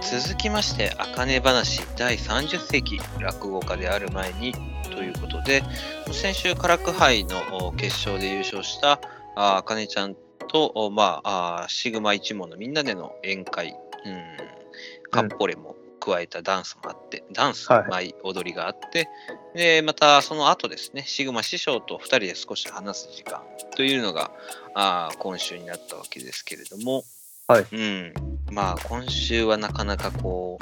[0.00, 4.54] 続きまして、あかね話第30世紀落語家である前に
[4.84, 5.64] ということで、
[6.12, 9.00] 先週、唐久杯の決勝で優勝した
[9.34, 10.14] あかねちゃん
[10.46, 13.76] と、まあ、シグマ一門のみんなでの宴会、
[14.06, 19.08] うん、カッポレも加えたダンスもあって、ダンス、はい、踊りがあって、
[19.56, 23.42] で、またその後ですね、シグマ師匠と2人で少し話す時間
[23.74, 24.30] というのが
[24.74, 27.02] あ今週になったわけですけれども、
[27.46, 27.66] はい。
[27.72, 28.14] うん。
[28.52, 30.58] まあ、今週はなかなかこ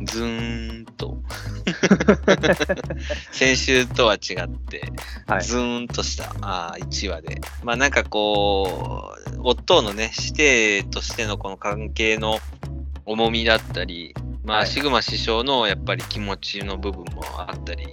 [0.00, 1.20] う、ずーんと
[3.32, 4.92] 先週とは違って、
[5.42, 10.32] ずーんとしたあ1話で、まあなんかこう、夫のね、師
[10.82, 12.38] 弟としてのこの関係の
[13.06, 14.14] 重みだったり、
[14.44, 17.88] まあ、はい、シグマ師匠のやっぱり気持ちの部分もあったり、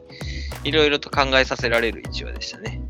[0.63, 2.81] いろいろと考えさせられる1話でしたね。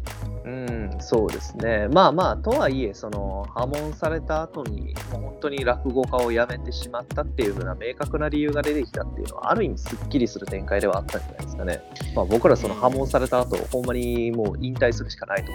[0.48, 1.89] うん、そうですね。
[1.89, 11.82] まあまあ、とはいえ、その、破門された後に、もう本当に落語家を辞めてしまったっていうふうな明確な理由が出てきたっていうのは、ある意味すっきりする展開ではあったんじゃないですかね。
[12.16, 15.52] まあ僕らその破門された後、ほんまにもう引退するしかないと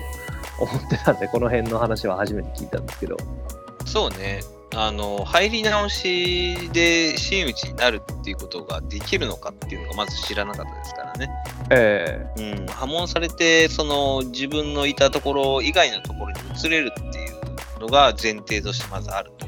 [0.60, 3.16] 思ってたんで、この辺の話は初めて聞いたんですけど。
[3.86, 4.40] そうね。
[4.74, 11.30] あの入り直しで真打ちになるっていうことができるのかっていうのがまず知らなかったですからね。
[11.70, 17.28] えー、うん、破門されてその自分のいたところ以外のところに移れるってい
[17.78, 19.46] うのが前提としてまずあると。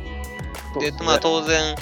[0.78, 1.74] で、ね、まあ、当然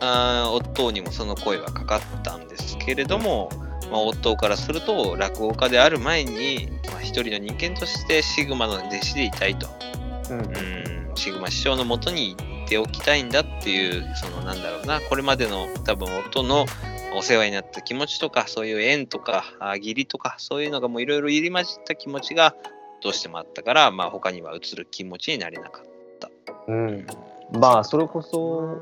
[0.00, 3.48] あ夫にもその声はかかったんですけれども、
[3.90, 9.68] まあ、夫からすると落語家である前に、まあ、一人の人間としてシグマの弟子でいたいと。
[10.30, 12.36] うん、うんシグマ師匠のもとに
[12.70, 16.66] ておきたいんだっていう、そのなんだろうな、これまでの多分音の
[17.16, 19.44] お世話になった気持ちとか、そういう縁とか、
[19.76, 22.54] 義理とか、そういうのがもういろいろ入り混じった気持ちが
[23.02, 25.84] どうしてもあったから、まあ他には移る気持ちになれなかっ
[26.20, 26.30] た。
[26.68, 27.06] うん。
[27.58, 28.78] まあそれこそ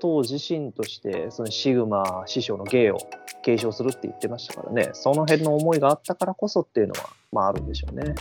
[0.00, 2.98] 夫自身としてそのシグマ師匠の芸を
[3.42, 8.16] 継承するって言ってましたからね、その辺の思いがあったからこそっていうのは、まああるんでしょうね。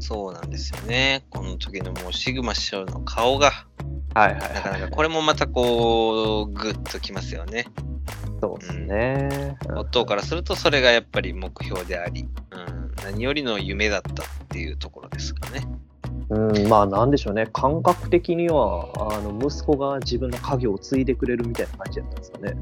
[0.00, 1.24] そうなんですよね。
[1.28, 3.52] この時のもうシグマ師匠の顔が、
[4.14, 7.66] はいはい、はい、なかなかこれもまたこう、ぐっときますよね。
[8.40, 9.56] そうですね。
[9.68, 15.66] うん、夫からするとそれがやっぱり目標であり、うん、何よりの夢だったっていうところですかね。
[16.28, 22.54] うん、まあなんでしょうね、感覚的にはあの息子が自分の家業を継いでくれるみたいな感じだったんですかね。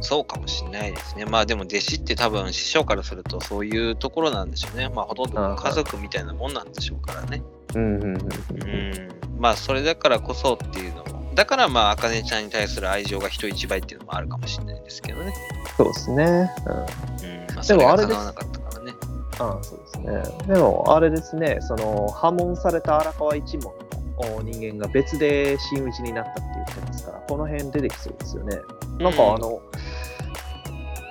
[0.00, 1.24] そうかもしれないですね。
[1.24, 4.88] まあでも弟子って多分師匠からするとそういうところなんでしょうね。
[4.88, 7.42] まあほとんど家族みたいなもんなんでしょうからね。
[7.74, 8.12] うんうんうん。
[8.12, 15.32] うんまあそれだからこそっていうのも、だからまあ、あかねちゃんに対する愛情が人一倍っていうのもあるかもしれないですけどね。
[15.76, 16.24] そうですね。
[16.66, 16.72] うん。
[16.72, 18.92] うんまあ、それが叶わなかったからね。
[19.38, 20.54] ああそうですね。
[20.54, 23.72] でも、あれですね、その、破門された荒川一門
[24.18, 28.58] の人間が別で真打ちになったって言ってますから、この辺出てきそうですよね。
[28.98, 29.60] なんかあの、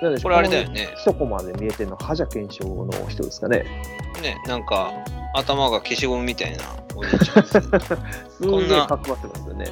[0.00, 0.94] ん、なんでしょうこれあれだよね。
[0.98, 3.64] 一コマで見えてるの、覇者検証の人ですかね。
[4.20, 4.92] ね、なんか、
[5.34, 6.64] 頭が消しゴムみたいな
[6.94, 7.96] おじいちゃんです。
[8.40, 9.66] こんな、かってますよね。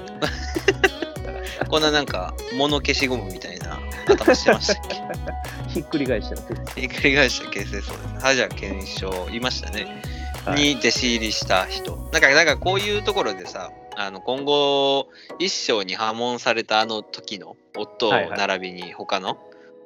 [1.68, 5.02] こんななんか、物消しゴムみたいな頭してましたっけ？
[5.68, 6.42] ひっくり返したら
[6.74, 8.14] ひっくり返した形成そうです。
[8.20, 10.02] 覇者検証いましたね。
[10.44, 11.96] はい、に弟子入りした人。
[12.12, 19.36] なんか、なんかこういうところでさ、あの今後、一生に破門されたあの時の夫並びに他の、はい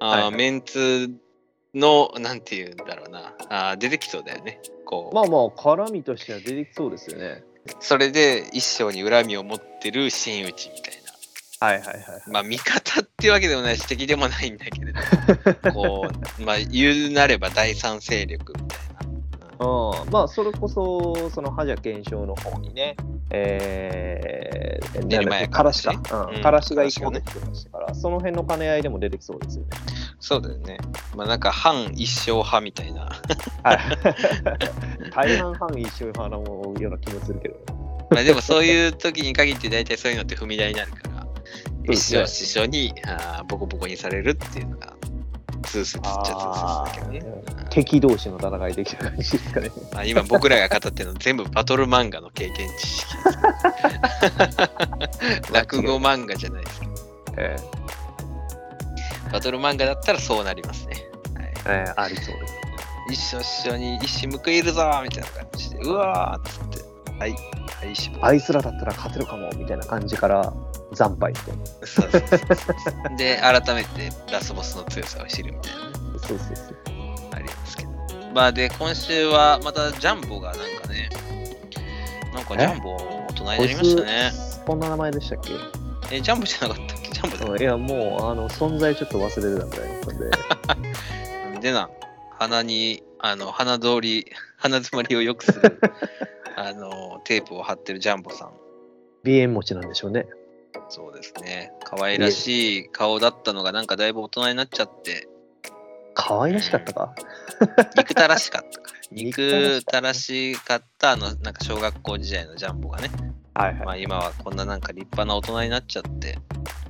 [0.00, 1.10] はい、あメンツ
[1.74, 4.60] の、なんていうんだろうな、あ出てきそうだよね。
[4.90, 5.14] こう。
[5.14, 7.44] まあまあ、絡みとしては出てきそうですよね。
[7.78, 11.00] それで一生に恨みを持ってる真打ちみたい
[11.60, 12.02] はいはいはい。
[12.26, 16.10] まあ味方っていうわけでもないし敵でもないんだけれど、こう、
[16.42, 18.89] まあ言うなれば第三勢力みたいな。
[19.60, 22.96] うん、まあ、それこそ、その覇者検証の方にね、
[23.30, 29.70] えー、練馬やからしうんうんからしが一個出てきましたから、その辺の兼ね合いでも出てきそうですよね。
[30.18, 30.78] そうだよね。
[31.14, 33.10] まあなんか反一生派みたいな。
[33.62, 33.78] はい。
[35.14, 37.56] 大半半一緒派のような気もするけど。
[38.10, 41.28] まあでもそういう時に限って大体そういうのって踏み台になるから、そ
[41.90, 44.94] う一生師匠にあーボコボコにされるっていうのが、
[45.62, 47.42] 通説っちゃ通説だけどね。
[47.70, 49.70] 敵同士の戦いできる感じですかね。
[49.92, 53.14] まあ、今僕らが語ってるの全部バトル漫画の経験知識。
[55.52, 56.92] 落語漫画じゃないですけど。
[57.38, 57.56] え
[59.32, 60.96] バトル漫画だったらそうなりますね。
[61.34, 62.54] はい、ーえーありそうです。
[63.10, 67.34] 一生師匠に一矢報いるぞーみたいな感じで、うわーっつって、はい。
[68.20, 70.52] あいつらだったら勝てるかもみたいな感じから
[70.94, 71.40] 惨敗と。
[71.86, 72.44] そうそうそうそ
[73.12, 76.76] う で、改めてラスボスの強さを知るみたいなね、そうそうそう。
[77.34, 77.90] ありますけど。
[78.34, 81.08] まあで、今週はまたジャンボがなんかね、
[82.34, 84.32] なんかジャンボ大人になりましたね。
[84.66, 85.38] こんな名前でしたっ
[86.10, 86.16] け？
[86.16, 87.08] え、ジャンボじゃなかったっけ？
[87.10, 90.00] ジャンボだっいや、もう、あの、存在ちょっと忘れてたぐらいだっ
[90.66, 90.90] たんで。
[91.54, 91.88] け でな、
[92.38, 94.26] 鼻に、あの、鼻通り、
[94.56, 95.80] 鼻詰まりを良くする、
[96.60, 98.48] あの、テープを貼ってるジャンボさん。
[99.24, 100.26] 鼻炎持ちなんでしょうね。
[100.90, 101.72] そうですね。
[101.84, 105.26] 可愛らしい顔だったのがなんかだいぶ大人になっちゃって、
[106.14, 107.14] 可愛らしかったか？
[107.96, 108.92] 憎たらしかったか。
[109.10, 111.12] 憎たらしかった。
[111.12, 113.10] あの、なんか小学校時代のジャンボがね、
[113.54, 116.38] はいまあ今はこんななんか立派な大人になっちゃって、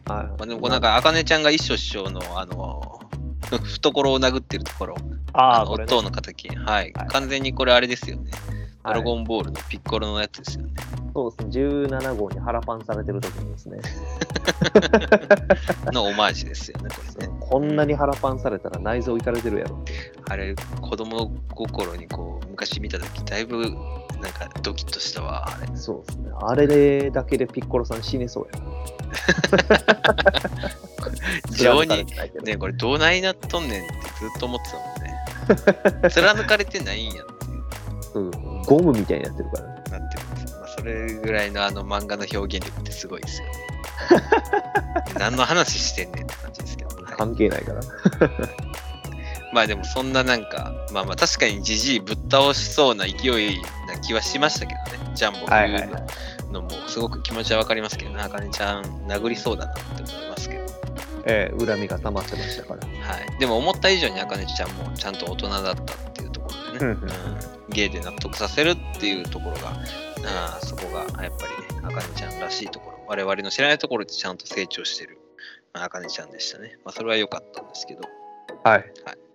[0.06, 0.26] はい。
[0.26, 1.02] まあでもなんか、あ。
[1.02, 3.00] かねちゃんが一生師匠のあの、
[3.50, 4.96] 懐を殴ってるところ、
[5.32, 7.08] ああ、のこれ、ね、夫の敵、はい、はい。
[7.08, 8.30] 完全にこれあれですよね。
[8.82, 10.72] ドはいラゴンボールのピッコロのやつですよね。
[11.14, 11.66] そうですね。
[11.88, 13.78] 17号に腹パンされてる時にですね。
[15.92, 17.32] のオマージュですよね、これね。
[17.40, 19.84] こんなに腹パンされたら内臓いかれてるやろ。
[20.28, 23.72] あれ、子供心にこう、昔見たとき、だいぶなん
[24.32, 25.76] かドキッとしたわ、あれ。
[25.76, 26.30] そうですね。
[26.40, 28.70] あれでだけでピッコロさん死にそうやな。
[31.50, 32.06] 情に
[32.44, 36.10] ねこれどないなっとんねんってずっと思ってたもんね。
[36.10, 37.39] 貫かれてないんやって
[38.14, 39.82] うん、ゴムみたいになってるからね。
[39.90, 40.58] なってるんですよ。
[40.60, 43.52] まあ、それぐらいのあの漫画の表現力ってすごいですよね。
[45.18, 47.80] 何の話してんねんって感じですけど、はい関係ないから。
[49.52, 55.12] まあでもそんななんか、まあまあ確かにじじいぶっ倒しそうな勢いな気はしましたけどね。
[55.14, 55.88] ジャンボが言
[56.48, 58.22] うのもすごく気持ちはわかりますけどね。
[58.22, 59.82] あかねちゃん殴りそうだなって
[60.14, 60.64] 思いますけど。
[61.26, 62.86] ええ恨みが溜まってましたから。
[62.86, 63.38] はい。
[63.38, 66.09] でも思った以上にあかねちゃんもちゃんと大人だった
[66.80, 66.96] うんうん
[67.70, 69.70] ゲイで納得させるっていうところが、
[70.26, 75.18] あーそこがやっぱりね、あかねちゃんらしいところ、我々の知らないところでちゃんと成長してる、
[75.72, 76.78] あかねちゃんでしたね。
[76.84, 78.02] まあ、それは良かったんですけど、
[78.64, 78.84] はい。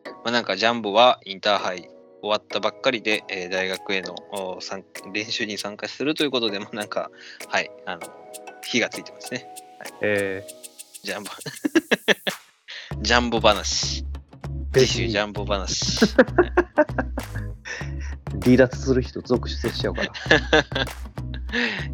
[0.05, 1.89] まあ、なんかジャンボはインターハイ
[2.21, 4.15] 終わったばっかりで、えー大学への
[5.13, 7.09] 練習に参加するということで、まあ、なんか、
[7.47, 8.01] はい、あの、
[8.63, 9.47] 火がついてますね。
[10.01, 10.45] え
[11.03, 11.29] ジャンボ。
[13.01, 14.03] ジャンボ話。
[14.81, 16.05] ー、次週ジャンボ話。
[18.43, 20.11] 離脱する人続出しちゃうから。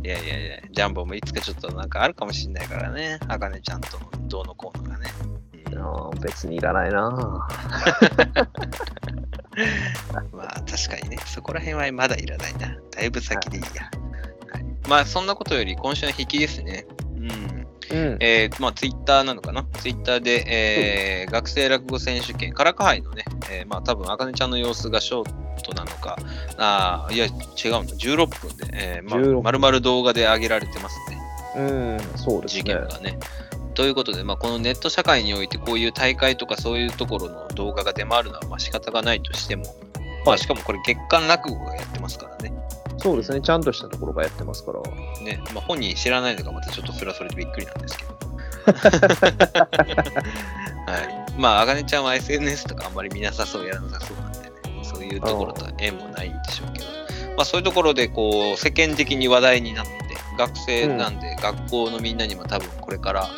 [0.03, 3.19] いやいやいや、ジャンボもいつかちょっとなんかあるかもしれないからね。
[3.27, 5.05] あかねちゃんとのどうのこうのがね。
[6.21, 7.09] 別にいらないな
[10.31, 12.77] まあ確かにね、そこら辺はまだいらないな。
[12.91, 13.89] だいぶ先でいいや。
[14.51, 16.85] はい、まあそんなことより今週の引きですね。
[17.15, 17.60] うん。
[17.91, 18.17] うん。
[18.19, 19.65] えー、まあツイッターなのかな？
[19.79, 25.31] ツイッターで、えー学生落語選手権、カラカ杯のね、えーまあ多分、あかねちゃんの様子がショー
[25.63, 26.17] トなのか、
[26.57, 27.29] あーいや、違
[27.79, 31.17] うんだ、16分で、えーま16まるまる動画で上げられてますね。
[31.55, 32.75] うん、そうです事ね。
[32.75, 33.19] 件がね。
[33.73, 39.63] ということで、まあ、このネット社会においてこういう大会とかそういうところの動画が出回るのはまあ仕方がないとしても、
[40.25, 42.53] まあ、しかもこれ月刊落語がやってますからね。
[43.01, 43.41] そうですね。
[43.41, 44.81] ちゃんとしたところがやってますから。
[45.23, 48.11] ねまあ、本人知らないのがまたちょっとそれはそれでびっくりなんですけど。
[50.85, 50.97] は
[51.27, 51.31] い。
[51.37, 54.51] まあ、あがねちゃんは SNS とかあんまり見なさそう、やらなさそうなんでね、
[54.83, 56.85] そういうところとは縁もないんでしょうけど、
[57.37, 59.91] まあ、そういうところでこう世間的に話題になって、
[60.37, 63.29] 学生なんで、学校のみんなにも多分これから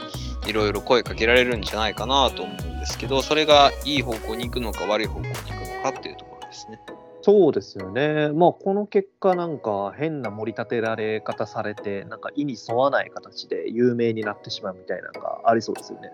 [0.45, 5.49] いろいろ声かけられるんじゃないかなと思うんですけど、それがいい方向に行くのか悪い方向に行く
[5.83, 6.79] のかっていうところですね。
[7.23, 8.29] そうですよね。
[8.33, 16.11] まあ、この結果、なんか変な盛り立てられ方されて、なんか意に沿わない形で有名になってしまうみたいなのがありそうですよね。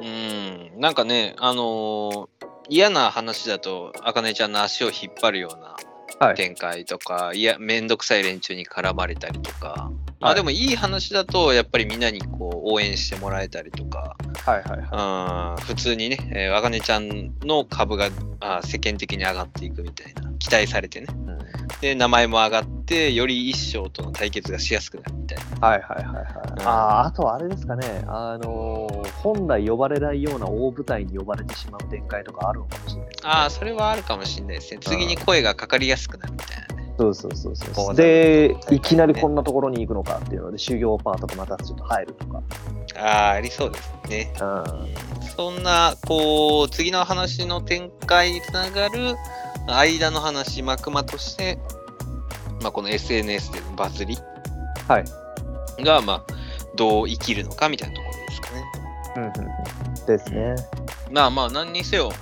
[0.00, 2.28] うん、なんかね、あのー
[2.68, 5.76] 嫌な話だと、あかねちゃんの足を引っ張るような
[6.18, 6.36] はい。
[6.36, 9.90] 展開とか、いや、めんどくさい連中に絡まれたりとか、
[10.22, 18.10] あでもいい話だと、やっぱりみんなにこう応援してもらえたりとか、はいはいはうん普通にね、えー、あかねちゃんの株が
[18.40, 21.06] あー世間的に上がっていくみたいな、期待されてね。
[21.10, 21.12] い。
[21.12, 21.42] うん
[21.80, 25.66] で、名前も上がって、より一生との対決がしやすくなるみたいな。
[25.66, 26.24] はいはいはいはい。
[26.60, 33.30] うんああ、あとはあれですかね、あのー本来呼ばれないような大舞台に呼ばれてしまう展開とかあるのかもしれないです、ね。
[33.30, 34.80] ああ、それはあるかもしれないですね。
[34.80, 36.61] 次に声がかかりやすくなるみたいなね。
[36.98, 42.42] そうそうそうそうでいきなりこんなところに行くのかっていうので、修行パートがまたちょっと入るとか。
[42.96, 44.32] ああ、ありそうですね。
[44.40, 49.16] うんそんな、こう、次の話の展開につながる
[49.66, 51.58] 間の話、幕間として、
[52.62, 54.18] まあ、この SNS でのバズり
[54.86, 55.04] はい。
[55.82, 56.24] が、まあ、
[56.76, 58.62] どう生きるのかみたいなところですかね。
[59.16, 59.30] うんうん
[59.98, 60.54] うん、ですね。
[61.10, 62.12] まあまあ、何にせよ、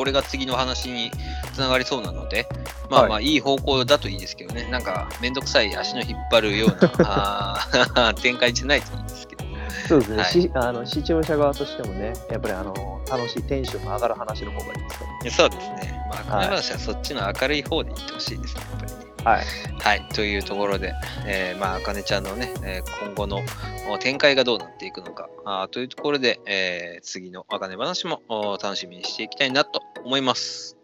[0.00, 1.10] これが次の話に
[1.52, 2.48] つながりそうなので、
[2.88, 9.44] まあまあ、いい方向だといいですけどね、なんか、めんどくさい足の引っ張るようなあー 展開じゃないといいですけど。
[9.86, 15.30] そうですね、はいしあの視聴者側としてもね、やっぱりあの楽しいテンションが上がる話の方がいいですね。
[15.32, 16.02] そうですね。
[16.08, 18.99] まあ、金話はそっちの明るい方で言ってほしいですね、やっぱりね。
[19.24, 19.44] はい。
[19.80, 20.94] はい、というところで、
[21.26, 23.42] えーまあ、あかねちゃんのね、えー今後の
[23.90, 30.76] お展開がどうなっていくのかあーというところで、えー次のあかね話もお楽しみにしていきたいなと思います。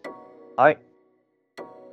[0.55, 0.77] はい。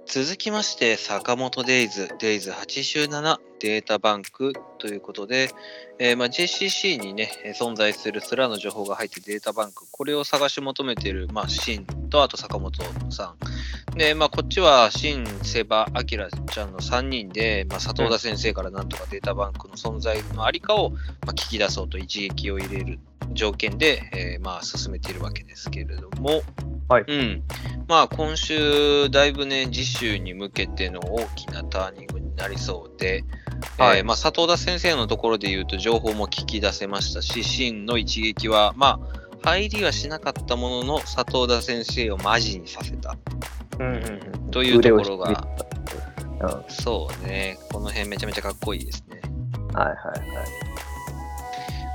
[0.07, 5.51] 続きまして、坂本デイズ、デイズ87データバンクということで、
[5.99, 12.73] えーまあ、JCC にね、えー存在するスラの情報が入ってデータバンク、これを探し求めている、まあ、シンと、あと坂本
[13.11, 13.37] さん。
[13.97, 22.99] で、まあ、こっちは、シン、セバ、アキラちゃんの3人で、まあ、佐藤田先生からなんとかデータバンクの存在のありかを、まあ、聞き出そうと一撃を入れる
[23.33, 26.43] 条件で、えーまあ、進めているわけですけれども、
[26.89, 27.05] はい。
[27.07, 27.43] うん。
[27.89, 33.25] まあ、今週、だいぶね、次週に向けての大きなターニングになりそうで、
[33.79, 33.99] はい。
[33.99, 43.17] えーまあ、佐藤田先生のところで言うと、情報も聞き出せましたし、真の一撃は、まあ、入りはしなかったものの、佐藤田先生をマジにさせた。
[43.79, 49.21] うんうんうん、というところがうんはいそうね、この辺めちゃめちゃかっこいいですね。
[49.73, 49.97] はいはい。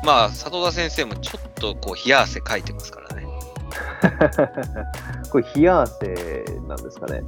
[0.03, 3.27] まあ、佐藤田先生もちょっとこう、冷や汗かいてますからね。
[5.31, 7.21] これ、冷や汗なんですかね。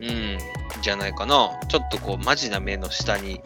[0.00, 0.38] うん、
[0.82, 1.50] じゃないかな。
[1.68, 3.40] ちょっとこう、マジな目の下に、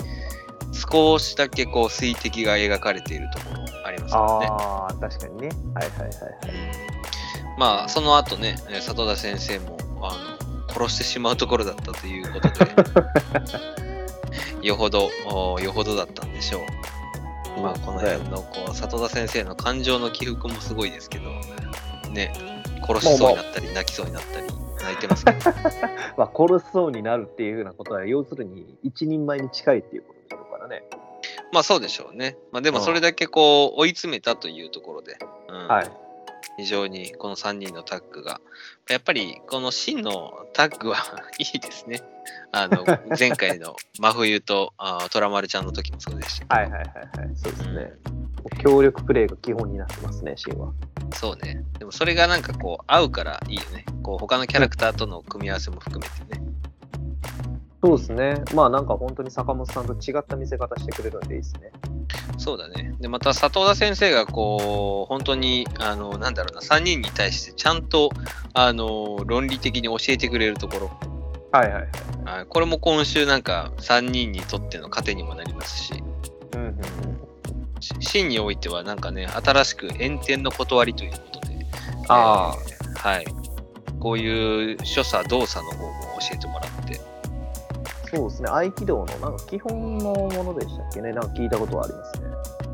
[0.72, 3.71] 少しだけこう、水滴が描かれているところ
[4.18, 4.86] あ。
[4.86, 5.48] ああ、確かにね。
[5.74, 6.54] はいはいはいはい。
[6.86, 6.92] うん
[7.58, 10.38] まあ、その後ね、えー佐藤田先生も、あ
[10.68, 12.56] の、殺してしまうところだったということで、
[14.66, 16.60] よほど、およほどだったんでしょ
[17.56, 17.60] う。
[17.60, 21.30] まあ、この辺の、こう、佐藤田先生の感情の起伏もすごいですけど、
[22.10, 22.32] ね、
[22.86, 24.46] 殺しそうになったり、泣きそうになったり、
[24.82, 25.38] 泣いてますけど、
[26.16, 30.82] まあ、殺しそうになるっていうふうなことは、要するに一人前に近いっていうことでしょうからね。
[31.52, 32.36] まあそうでしょうね。
[32.50, 35.18] まあでもうんそれだけこう、追い詰めたというところで、
[35.48, 35.90] うんはい。
[36.58, 38.40] 非常にこの3人のタッグが、
[38.88, 40.96] やっぱりこの真のタッグは
[41.38, 42.02] いいですね。
[42.50, 42.84] あの、
[43.18, 46.54] 前回の真冬とあトラマルちゃんの時もそうでした。
[46.54, 47.36] はいはいはいはい。
[47.36, 47.92] そうですね。
[48.62, 50.72] 協力プレーが基本になってますね、シンは。
[51.14, 51.64] そうね。
[51.78, 53.84] でもそれがなんかこう、合うからいいよね。
[54.02, 56.42] こう、他のキャラクターとの組み合わせも含めてね。
[57.84, 58.42] そうですね。
[58.54, 61.72] まあなんか本当に坂本さんと違った見せ方してくれるんでいいですね。
[62.38, 62.94] そうだね。
[63.00, 68.10] で、また佐藤田先生がこう、本当に、あの、なんだろうな、3人に対してちゃんと、
[68.54, 70.90] あの、論理的に教えてくれるところ。
[71.50, 71.88] はいはいはい。
[72.24, 75.94] はいこれも今週なんか3人にとっての糧にもなりますし、
[76.54, 76.76] うんうんうん。
[77.80, 81.66] し真においてはなんかね、新しく炎天の断りということで、
[82.08, 83.26] あえーはい。
[83.98, 87.11] こういう所作、動作の方も教えてもらって、
[88.14, 88.50] そうですね。
[88.50, 91.12] 合気道のなんか基本のものでしたっけね。
[91.12, 92.20] なんか聞いたことはあります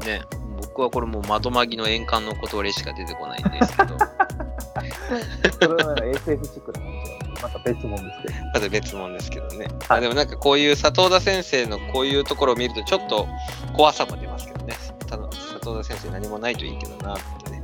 [0.04, 0.18] ね。
[0.18, 0.22] ね、
[0.60, 3.96] 僕はこれもう窓まぎの円環の断りしか出てこないんですけど、
[5.60, 8.34] それはなんか SF チックな感じなんで、また別物ですけど。
[8.46, 9.56] また別物ですけどね。
[9.58, 9.68] はい
[9.98, 13.28] あでもなんかこういう佐藤田先生のこういうところを見るとちょっと
[13.74, 14.74] 怖さも出ますけどね。
[15.06, 17.62] ただ佐藤田先生何もないといいけどなってね。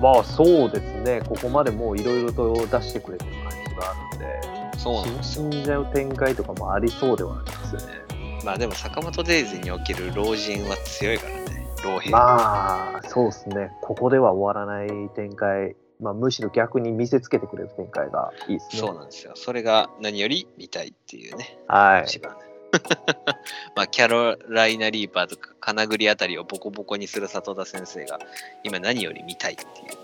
[0.00, 1.22] まあそうですね。
[1.28, 5.50] ここまでもういろいろと出してくれてる感じがあるんで、そうなんですよ。
[5.50, 8.04] 死んじゃう展開とかもありそうではありますよね。
[8.44, 11.66] まあでも坂本デイズにおける老人は強いからね。
[11.84, 12.10] 老兵。
[12.10, 13.70] まあ、そうですね。
[13.82, 15.76] ここでは終わらない展開。
[16.00, 18.80] まあ、むしろ逆に見せつけてくれる展開がいいですね。
[18.80, 19.32] そうなんですよ。
[19.36, 21.58] それが何より見たいっていうね。
[21.68, 22.04] はい。
[22.04, 22.36] 一番。
[23.76, 28.18] まあ、キャロライナ・リーパーとか金栗あたりをボコボコにする里田先生が
[28.64, 30.03] 今何より見たいっていう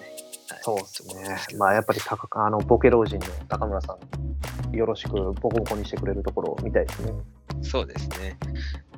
[0.62, 1.38] そうですね。
[1.58, 2.00] まあやっぱり
[2.32, 3.96] あのボケ老人の高村さ
[4.70, 7.12] ん、よろしくボコボコにしてくれるところみたいですね。
[7.62, 8.38] そうですね。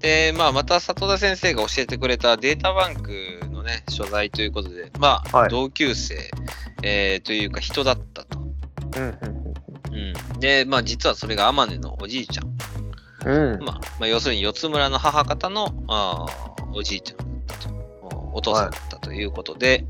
[0.01, 6.17] で、まあ、また里田先生が教えてくれたデータバンクのね、所在ということで、まあ、はい同級生、
[6.83, 8.39] えーというか人だったと。
[8.39, 9.43] うんうん
[9.93, 10.41] うん。
[10.41, 13.31] で、まあ、実はそれが天音のおじいちゃん。
[13.31, 13.53] うん。
[13.55, 13.65] うん。
[13.65, 17.75] まあ、まあ、要するに四つ村の母方のあーおじいちゃんだったと。
[18.33, 19.85] おお父さんだったということで、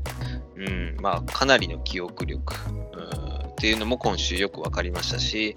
[1.01, 5.55] まあ、かなりの記憶力、うん、っていうのも今週よく分かりましたし、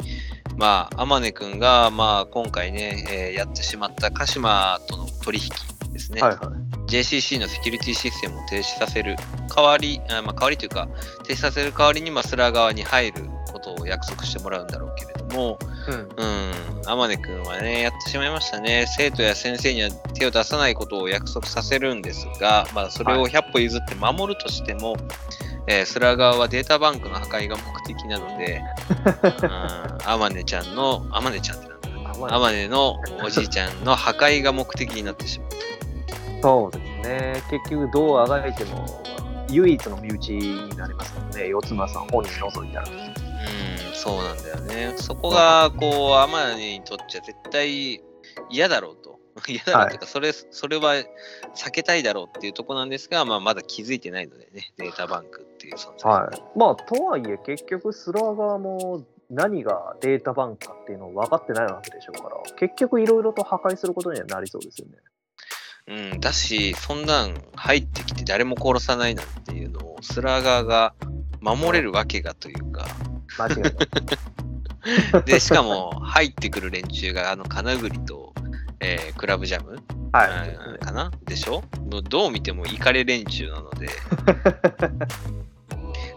[0.56, 5.50] まあ、天音くんが、まあ、今回ね、えーやってしまった鹿島との取引
[5.92, 6.22] ですね。
[6.22, 6.66] はいはい。
[6.86, 9.16] JCC のセキュリティシステムを停止させる
[9.54, 10.88] 代わり、あまあ、代わりというか、
[11.24, 15.94] 停止させる代わりに、まあ、スラー側に入ることを約束してもらうんだろうけれども、うん。
[15.94, 18.86] うん、天音くんはね、やってしまいましたね。
[18.96, 24.96] 生徒や先生には手を出さないことを約束させるんですが、まあ、それを100歩譲って守るとしても、
[25.68, 28.62] えースラー側はデータバンクの破壊が目的なので、
[29.42, 35.48] うん、天音ちゃんの、天音ちゃんってなんだあまあ天音のおじいちゃんの破壊が目的になってしまう。
[36.42, 37.42] そうですね。
[37.50, 38.86] 結局どうあがいても
[39.50, 41.48] 唯一の身内になりますからね。
[41.48, 42.88] 四つ間さん本人除いたら。
[42.88, 44.94] うん、そうなんだよね。
[44.96, 48.00] そこが、こう、天音にとっちゃ絶対
[48.50, 49.05] 嫌だろうと。
[49.48, 50.94] 嫌だろうというか、それ、それは
[51.54, 56.10] 避けたいだろうっていうところなんですが、まあ、まだ気づいてないのでね、データバンクっていう存在。
[56.10, 56.58] はい。
[56.58, 64.98] まあ、とはいえ、結局、スラー側も何がデータバンクかっていうのを分かってないわけでしょうから、結局、いろいろと破壊することにはなりそうですよね。
[65.88, 70.94] うん、だし、そんなん入ってきて誰も殺さないなんていうのを、スラー側が
[71.40, 72.86] 守れるわけがというか、
[73.38, 73.72] 間違いない。
[75.26, 78.32] で、しかも入ってくる連中が、あの、金栗と、
[78.80, 79.78] えークラブジャム、
[80.12, 80.30] はい。
[80.70, 81.10] うんかな？
[81.24, 81.62] でしょ？
[81.90, 83.88] もうどう見てもイカレ連中なので、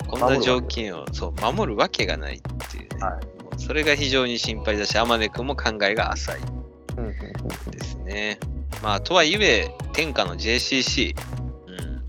[0.07, 2.41] こんな条件をそう守るわけがないっ
[2.71, 3.13] ていうね、はい
[3.57, 6.39] それが非常に心配だし、天音君も考えが浅い
[7.71, 8.39] ですね。
[8.81, 11.13] まあ、とはいえ、天下の JCC、
[11.67, 12.01] うん、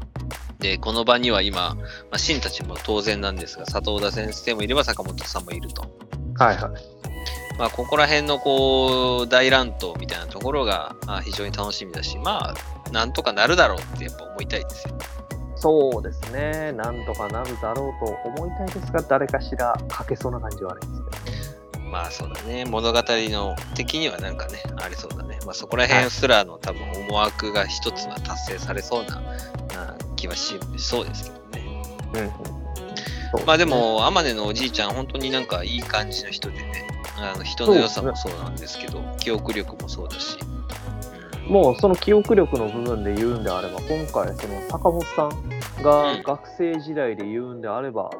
[0.60, 1.82] で、この場には今、ま
[2.12, 5.82] あ、シンたちも当然なんですが、佐藤田先生もいれば坂本さんもいると。
[6.36, 6.72] はいはい。
[7.60, 14.94] まあ、ここら辺のこう大乱闘みたいなところがあ非常に楽しみだし、まあ、なんとかなるだろうってやっぱ思いたいですよ。
[15.56, 16.72] そうですね。
[16.72, 21.02] なんとかなるだろうと思いたいですが、誰かしら書けそうな感じはあります
[21.74, 21.90] けどね。
[21.90, 25.38] まあそうだね、物語の敵にはなんかね、ありそうだね。
[25.44, 31.82] まあそこら辺すらの多分思惑が一つは達成されそうなな気はしそうですけどね。
[32.14, 32.59] うんうん
[33.30, 36.86] そうまあでも、天音のおじいちゃん、本当になんかいい感じの人でね、
[37.18, 40.36] あの人の良さもそうなんですけど、記憶力もそうだし。
[40.42, 40.60] うん
[41.50, 48.10] もうその記憶力の部分で言うんであれば、今回、その坂本さんが学生時代で言うんであれば、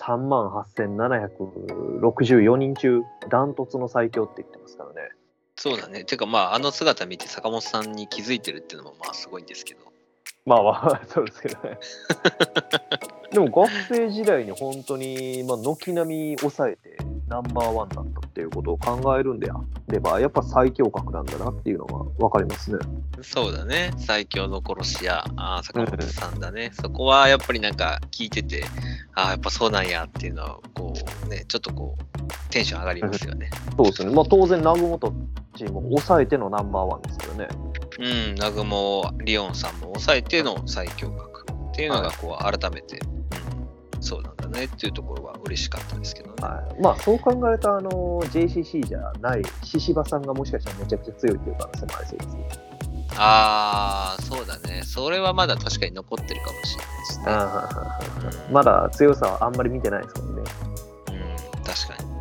[0.00, 5.10] 3万8764人中、ダントツの最強って言ってますからね。
[5.56, 6.04] そうだね。
[6.04, 9.80] てかまあ、あの姿見て坂本さんに気づいてるっていうのもまあすごいんですけど。
[10.46, 11.78] まあまあ、 そうですけどね。
[13.32, 16.96] でも学生時代に本当に、まあ、軒並み抑えて
[17.32, 19.54] ナンバーワンだったっていうことを考えるんであ
[19.88, 22.78] れば、やっぱ最強格なんだなっていうのが分かりますね。
[23.22, 23.92] そうだね。
[23.96, 26.72] 最強の殺し屋、あー坂本さんだね。
[26.74, 28.64] そこはやっぱりなんか聞いてて、
[29.14, 30.92] ああ、やっぱそうなんやっていうのは、こ
[31.24, 33.50] うね、ちょっとこう、テンション上がりますよね。
[33.78, 34.14] そうですね。
[34.14, 35.14] まあ当然、南雲と
[35.56, 37.48] チームを抑えてのナンバーワンですけどね。
[37.98, 43.00] うん、南雲リオンさんも抑えての最強格っていうのが、こう、改めて、
[43.94, 46.34] うん、そうなんだねっていうところは嬉しかったですけどね。
[46.40, 52.48] はい、まあそう考えると、あの JCC じゃない獅子場さんがもしかしたらめちゃくちゃ強いっていう可能性もありそうですね。
[53.16, 54.82] ああ、そうだね。
[54.84, 58.46] それはまだ確かに残ってるかもしれないですね。
[58.48, 60.32] うんまだ強さはあんまり見てないですからね。
[60.32, 62.12] うん、確かに。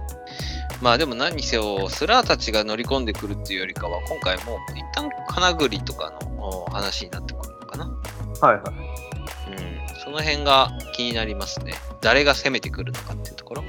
[0.81, 7.85] まあでも何にせよ、スラーたちが乗り込んでくるっていうよりかは、今回もう一旦金栗とかのお話になってくるのかな。
[8.41, 9.10] はいはい。
[10.05, 11.73] うん、その辺が気になりますね。
[12.01, 13.63] 誰が攻めてくるのかっていうところ。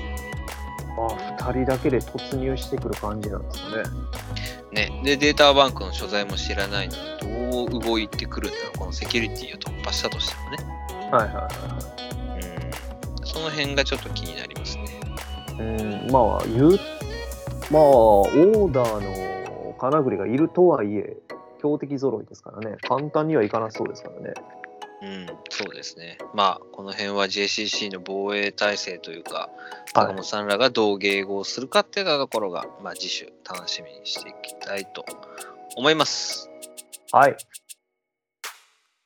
[0.97, 1.09] まあ
[1.51, 3.76] 2人だけで突入してくる感じなんですか
[4.72, 4.91] ね。
[4.91, 5.03] ね。
[5.05, 8.78] で、データバンクの所在も知らないのに、どう動いてくるんだろう。
[8.78, 10.57] このセキュリティを突破したとしてもね。
[11.11, 11.49] はいはいは
[13.20, 13.26] うん。
[13.26, 14.85] その辺がちょっと気になりますね。
[15.59, 15.83] いはい。
[16.05, 16.78] うん、まあ言う、
[17.70, 21.16] まあオーダーの金栗がいるとはいえ、
[21.61, 22.76] 強敵揃いですからね。
[22.89, 24.35] 簡単にはいかなそうですからね。
[25.03, 26.16] うん、そうですね。
[26.32, 29.50] まあ、この辺は JCC の防衛体制というか、
[29.92, 35.05] 坂本さんらがどう迎合するかっていうところが、まあ、次週楽しみにしていきたいと
[35.76, 36.48] 思います。
[37.11, 37.36] はい。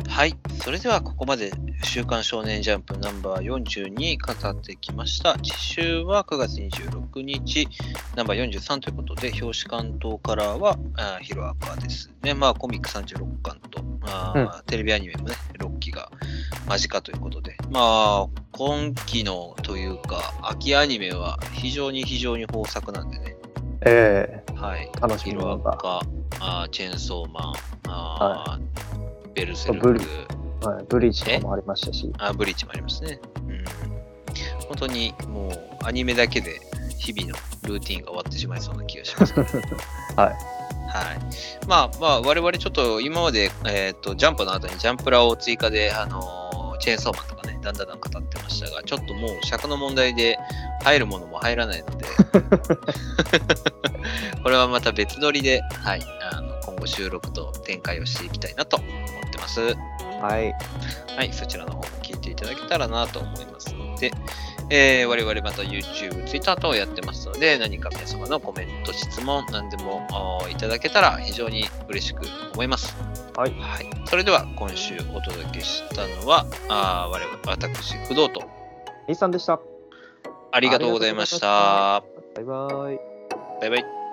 [0.07, 0.37] はい。
[0.63, 5.37] それではここまで週刊少年ジャンプナンバー42語ってきました。
[5.43, 7.69] 次週は9月26日
[8.15, 12.35] ナンバー43ということで、表紙関東カラーはあーヒロアカですね。
[12.35, 16.11] まあコミック36巻と、あーテレビアニメもね、6期が
[16.67, 23.37] 間近ということで、まあ今期のというか秋アニメは非常に非常に豊作なんでね。
[23.85, 24.91] えはい。
[24.97, 25.77] え楽しヒロアみなのが。
[25.77, 26.01] カ、
[26.41, 27.55] あーチェーンソーマン、
[27.89, 32.11] あーベルセルブリク、はい、ブリーチもありましたし。
[32.19, 33.21] あ、ブリッジもありますね。
[33.49, 33.65] うん。
[34.67, 36.61] 本当にもうアニメだけで
[36.99, 37.39] 日々の
[37.69, 39.35] ルーティンが終わってしまいそうな気がします、
[40.17, 40.66] はい。
[40.97, 41.19] はい。
[41.67, 50.39] まあまあ、我々ちょっと今まで、えっ、と、ジャンプの後にジャンプラを追加で、あのーチェーンソーマンとかね、だんだんだん語ってましたが、ちょっともう尺の問題で
[50.83, 52.07] 入るものも入らないので、
[54.43, 58.91] これはまた別撮りで、はい、あの今後収録と展開をしていきたいなと思っ
[59.31, 59.75] てます。
[60.21, 60.55] はい。
[61.17, 64.13] はい、そちらの方も聞いていただけたらなと思いますので、
[64.71, 70.07] えー我々また YouTube、Twitter 等やってますので、何か皆様のコメント、質問、何でも
[70.51, 72.23] いただけたら非常に嬉しく
[72.55, 72.97] 思います。
[73.37, 73.53] はい。
[73.53, 78.43] はい、それでは今週お届けしたのは、あー我々、私、不動と
[79.07, 79.61] 日産でした。
[80.53, 82.03] ありがとうございました。
[82.35, 83.01] バイバイ。
[83.61, 84.06] バイバイ。